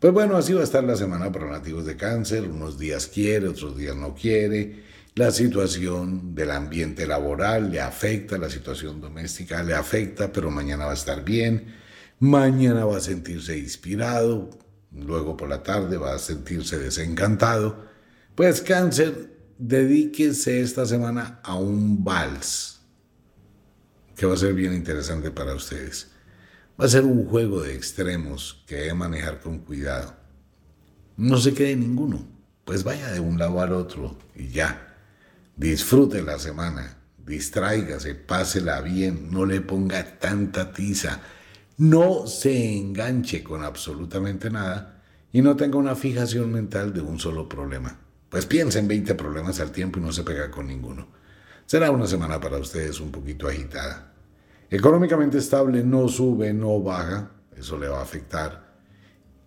Pues 0.00 0.12
bueno, 0.12 0.36
así 0.36 0.52
va 0.52 0.60
a 0.60 0.64
estar 0.64 0.84
la 0.84 0.96
semana 0.96 1.32
para 1.32 1.50
nativos 1.50 1.84
de 1.86 1.96
cáncer, 1.96 2.48
unos 2.48 2.78
días 2.78 3.06
quiere, 3.06 3.48
otros 3.48 3.76
días 3.76 3.96
no 3.96 4.14
quiere. 4.14 4.84
La 5.14 5.30
situación 5.30 6.34
del 6.34 6.50
ambiente 6.50 7.06
laboral 7.06 7.70
le 7.70 7.80
afecta, 7.80 8.36
la 8.36 8.50
situación 8.50 9.00
doméstica 9.00 9.62
le 9.62 9.74
afecta, 9.74 10.30
pero 10.30 10.50
mañana 10.50 10.84
va 10.84 10.90
a 10.90 10.94
estar 10.94 11.24
bien, 11.24 11.74
mañana 12.18 12.84
va 12.84 12.98
a 12.98 13.00
sentirse 13.00 13.58
inspirado, 13.58 14.50
luego 14.92 15.36
por 15.36 15.48
la 15.48 15.62
tarde 15.62 15.96
va 15.96 16.14
a 16.14 16.18
sentirse 16.18 16.78
desencantado. 16.78 17.84
Pues 18.34 18.60
cáncer 18.60 19.36
dedíquese 19.58 20.60
esta 20.60 20.86
semana 20.86 21.40
a 21.42 21.54
un 21.54 22.04
vals, 22.04 22.80
que 24.16 24.26
va 24.26 24.34
a 24.34 24.38
ser 24.38 24.54
bien 24.54 24.74
interesante 24.74 25.30
para 25.30 25.54
ustedes. 25.54 26.10
Va 26.78 26.84
a 26.84 26.88
ser 26.88 27.04
un 27.04 27.26
juego 27.26 27.62
de 27.62 27.74
extremos 27.74 28.62
que 28.66 28.76
debe 28.76 28.94
manejar 28.94 29.40
con 29.40 29.60
cuidado. 29.60 30.14
No 31.16 31.38
se 31.38 31.54
quede 31.54 31.76
ninguno, 31.76 32.26
pues 32.66 32.84
vaya 32.84 33.10
de 33.10 33.20
un 33.20 33.38
lado 33.38 33.60
al 33.60 33.72
otro 33.72 34.18
y 34.34 34.48
ya. 34.48 34.94
Disfrute 35.56 36.22
la 36.22 36.38
semana, 36.38 36.98
distráigase, 37.24 38.14
pásela 38.14 38.82
bien, 38.82 39.30
no 39.30 39.46
le 39.46 39.62
ponga 39.62 40.18
tanta 40.18 40.72
tiza, 40.74 41.22
no 41.78 42.26
se 42.26 42.76
enganche 42.76 43.42
con 43.42 43.64
absolutamente 43.64 44.50
nada 44.50 45.02
y 45.32 45.42
no 45.42 45.56
tenga 45.56 45.78
una 45.78 45.94
fijación 45.94 46.52
mental 46.52 46.92
de 46.92 47.00
un 47.00 47.18
solo 47.18 47.48
problema. 47.48 47.98
Pues 48.28 48.46
piensa 48.46 48.78
en 48.78 48.88
20 48.88 49.14
problemas 49.14 49.60
al 49.60 49.72
tiempo 49.72 49.98
y 49.98 50.02
no 50.02 50.12
se 50.12 50.24
pega 50.24 50.50
con 50.50 50.66
ninguno. 50.66 51.08
Será 51.66 51.90
una 51.90 52.06
semana 52.06 52.40
para 52.40 52.58
ustedes 52.58 53.00
un 53.00 53.10
poquito 53.10 53.48
agitada. 53.48 54.14
Económicamente 54.70 55.38
estable, 55.38 55.84
no 55.84 56.08
sube, 56.08 56.52
no 56.52 56.80
baja, 56.80 57.32
eso 57.56 57.78
le 57.78 57.88
va 57.88 58.00
a 58.00 58.02
afectar. 58.02 58.74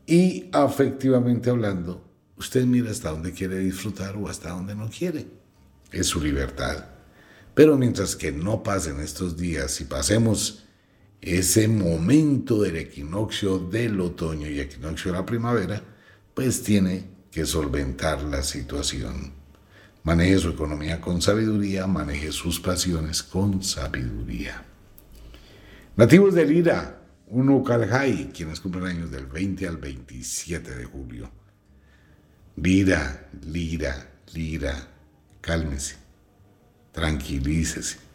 Y 0.05 0.49
afectivamente 0.51 1.49
hablando, 1.49 2.09
Usted 2.39 2.63
mira 2.63 2.89
hasta 2.89 3.11
dónde 3.11 3.33
quiere 3.33 3.59
disfrutar 3.59 4.15
o 4.15 4.29
hasta 4.29 4.51
dónde 4.51 4.73
no 4.73 4.89
quiere. 4.89 5.27
Es 5.91 6.07
su 6.07 6.21
libertad. 6.21 6.85
Pero 7.53 7.77
mientras 7.77 8.15
que 8.15 8.31
no 8.31 8.63
pasen 8.63 9.01
estos 9.01 9.35
días 9.35 9.81
y 9.81 9.83
pasemos 9.83 10.63
ese 11.21 11.67
momento 11.67 12.61
del 12.61 12.77
equinoccio 12.77 13.59
del 13.59 13.99
otoño 13.99 14.47
y 14.47 14.59
equinoccio 14.59 15.11
de 15.11 15.17
la 15.17 15.25
primavera, 15.25 15.83
pues 16.33 16.63
tiene 16.63 17.05
que 17.31 17.45
solventar 17.45 18.23
la 18.23 18.41
situación. 18.43 19.33
Maneje 20.03 20.39
su 20.39 20.49
economía 20.49 21.01
con 21.01 21.21
sabiduría, 21.21 21.85
maneje 21.85 22.31
sus 22.31 22.59
pasiones 22.59 23.21
con 23.21 23.61
sabiduría. 23.61 24.63
Nativos 25.97 26.33
de 26.33 26.45
Lira, 26.45 27.01
uno 27.27 27.63
Caljay, 27.63 28.31
quienes 28.33 28.61
cumplen 28.61 28.85
años 28.85 29.11
del 29.11 29.25
20 29.25 29.67
al 29.67 29.77
27 29.77 30.75
de 30.75 30.85
julio. 30.85 31.29
Lira, 32.55 33.29
Lira, 33.45 34.09
Lira, 34.33 34.87
cálmese, 35.41 35.97
tranquilícese. 36.91 38.08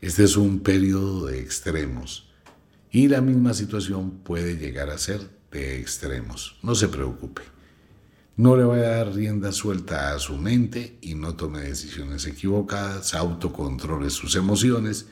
Este 0.00 0.24
es 0.24 0.36
un 0.36 0.60
periodo 0.60 1.26
de 1.26 1.40
extremos 1.40 2.30
y 2.90 3.08
la 3.08 3.20
misma 3.20 3.54
situación 3.54 4.18
puede 4.18 4.56
llegar 4.56 4.90
a 4.90 4.98
ser 4.98 5.20
de 5.50 5.80
extremos. 5.80 6.56
No 6.62 6.74
se 6.74 6.88
preocupe. 6.88 7.42
No 8.36 8.56
le 8.56 8.64
vaya 8.64 8.86
a 8.86 9.04
dar 9.04 9.14
rienda 9.14 9.50
suelta 9.50 10.14
a 10.14 10.18
su 10.20 10.36
mente 10.36 10.98
y 11.00 11.14
no 11.14 11.34
tome 11.34 11.60
decisiones 11.60 12.26
equivocadas, 12.26 13.14
autocontrole 13.14 14.10
sus 14.10 14.36
emociones 14.36 15.06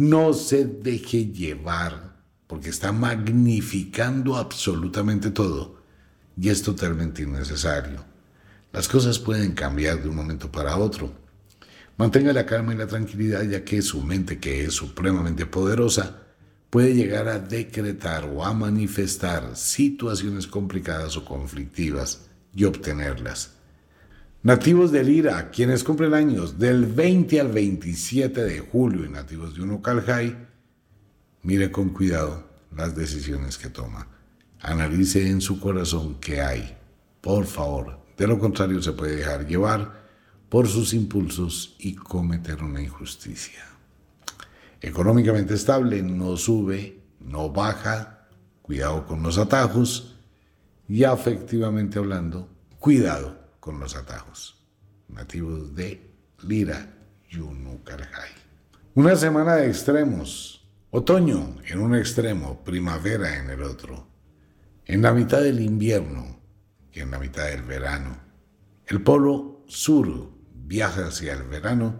no 0.00 0.32
se 0.32 0.64
deje 0.64 1.26
llevar 1.26 2.16
porque 2.46 2.70
está 2.70 2.90
magnificando 2.90 4.36
absolutamente 4.36 5.30
todo 5.30 5.82
y 6.40 6.48
es 6.48 6.62
totalmente 6.62 7.22
innecesario. 7.22 8.02
Las 8.72 8.88
cosas 8.88 9.18
pueden 9.18 9.52
cambiar 9.52 10.02
de 10.02 10.08
un 10.08 10.16
momento 10.16 10.50
para 10.50 10.76
otro. 10.78 11.12
Mantenga 12.00 12.32
la 12.32 12.46
calma 12.46 12.72
y 12.72 12.78
la 12.78 12.86
tranquilidad 12.86 13.42
ya 13.42 13.62
que 13.62 13.82
su 13.82 14.00
mente, 14.02 14.38
que 14.38 14.64
es 14.64 14.72
supremamente 14.72 15.44
poderosa, 15.44 16.22
puede 16.70 16.94
llegar 16.94 17.28
a 17.28 17.38
decretar 17.38 18.24
o 18.24 18.42
a 18.42 18.54
manifestar 18.54 19.54
situaciones 19.54 20.46
complicadas 20.46 21.18
o 21.18 21.26
conflictivas 21.26 22.22
y 22.54 22.64
obtenerlas. 22.64 23.52
Nativos 24.42 24.92
de 24.92 25.04
Lira, 25.04 25.50
quienes 25.50 25.84
cumplen 25.84 26.14
años 26.14 26.58
del 26.58 26.86
20 26.86 27.38
al 27.38 27.48
27 27.48 28.44
de 28.44 28.60
julio 28.60 29.04
y 29.04 29.10
nativos 29.10 29.54
de 29.54 30.36
mire 31.42 31.70
con 31.70 31.90
cuidado 31.90 32.48
las 32.74 32.96
decisiones 32.96 33.58
que 33.58 33.68
toma. 33.68 34.08
Analice 34.60 35.28
en 35.28 35.42
su 35.42 35.60
corazón 35.60 36.16
qué 36.18 36.40
hay, 36.40 36.78
por 37.20 37.44
favor. 37.44 38.00
De 38.16 38.26
lo 38.26 38.38
contrario 38.38 38.80
se 38.80 38.92
puede 38.92 39.16
dejar 39.16 39.46
llevar 39.46 39.99
por 40.50 40.66
sus 40.66 40.92
impulsos 40.92 41.76
y 41.78 41.94
cometer 41.94 42.62
una 42.62 42.82
injusticia. 42.82 43.64
Económicamente 44.80 45.54
estable, 45.54 46.02
no 46.02 46.36
sube, 46.36 47.00
no 47.20 47.50
baja, 47.50 48.26
cuidado 48.60 49.06
con 49.06 49.22
los 49.22 49.38
atajos 49.38 50.18
y 50.88 51.04
afectivamente 51.04 52.00
hablando, 52.00 52.48
cuidado 52.80 53.38
con 53.60 53.78
los 53.78 53.94
atajos, 53.94 54.60
nativos 55.08 55.72
de 55.76 56.10
Lira, 56.42 56.94
Yunucarjay. 57.30 58.30
Una 58.94 59.14
semana 59.14 59.54
de 59.54 59.68
extremos, 59.68 60.68
otoño 60.90 61.58
en 61.64 61.80
un 61.80 61.94
extremo, 61.94 62.64
primavera 62.64 63.38
en 63.38 63.50
el 63.50 63.62
otro, 63.62 64.08
en 64.84 65.02
la 65.02 65.12
mitad 65.12 65.42
del 65.42 65.60
invierno 65.60 66.40
y 66.92 66.98
en 66.98 67.12
la 67.12 67.20
mitad 67.20 67.44
del 67.44 67.62
verano. 67.62 68.18
El 68.86 69.00
polo 69.02 69.62
sur 69.68 70.39
viaja 70.70 71.08
hacia 71.08 71.32
el 71.32 71.42
verano, 71.42 71.98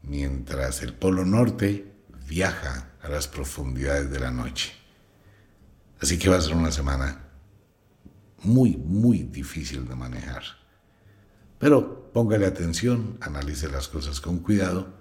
mientras 0.00 0.82
el 0.82 0.94
polo 0.94 1.26
norte 1.26 1.92
viaja 2.26 2.88
a 3.02 3.10
las 3.10 3.28
profundidades 3.28 4.10
de 4.10 4.18
la 4.18 4.30
noche. 4.30 4.72
Así 6.00 6.18
que 6.18 6.30
va 6.30 6.38
a 6.38 6.40
ser 6.40 6.54
una 6.54 6.72
semana 6.72 7.28
muy, 8.44 8.78
muy 8.78 9.24
difícil 9.24 9.86
de 9.86 9.94
manejar. 9.94 10.42
Pero 11.58 12.10
póngale 12.14 12.46
atención, 12.46 13.18
analice 13.20 13.68
las 13.68 13.88
cosas 13.88 14.22
con 14.22 14.38
cuidado 14.38 14.94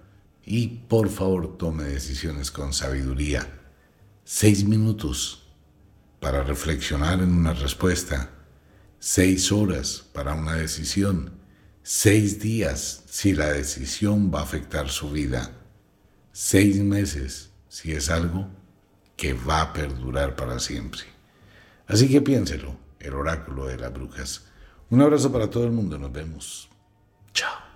y 0.44 0.68
por 0.89 1.08
favor 1.08 1.58
tome 1.58 1.86
decisiones 1.86 2.52
con 2.52 2.74
sabiduría. 2.74 3.48
Seis 4.26 4.66
minutos 4.66 5.48
para 6.20 6.44
reflexionar 6.44 7.22
en 7.22 7.32
una 7.32 7.54
respuesta. 7.54 8.32
Seis 9.00 9.50
horas 9.54 10.04
para 10.12 10.34
una 10.34 10.56
decisión. 10.56 11.41
Seis 11.84 12.40
días 12.40 13.04
si 13.08 13.34
la 13.34 13.52
decisión 13.52 14.32
va 14.34 14.42
a 14.42 14.44
afectar 14.44 14.90
su 14.90 15.10
vida. 15.10 15.52
Seis 16.32 16.78
meses 16.78 17.52
si 17.70 17.94
es 17.94 18.10
algo 18.10 18.48
que 19.18 19.34
va 19.34 19.62
a 19.62 19.74
perdurar 19.74 20.36
para 20.36 20.60
siempre. 20.60 21.02
Así 21.88 22.08
que 22.08 22.22
piénselo, 22.22 22.78
el 23.00 23.14
oráculo 23.14 23.66
de 23.66 23.78
las 23.78 23.92
brujas. 23.92 24.44
Un 24.92 25.02
abrazo 25.02 25.32
para 25.32 25.50
todo 25.50 25.64
el 25.64 25.72
mundo. 25.72 25.98
Nos 25.98 26.12
vemos. 26.12 26.70
Chao. 27.34 27.71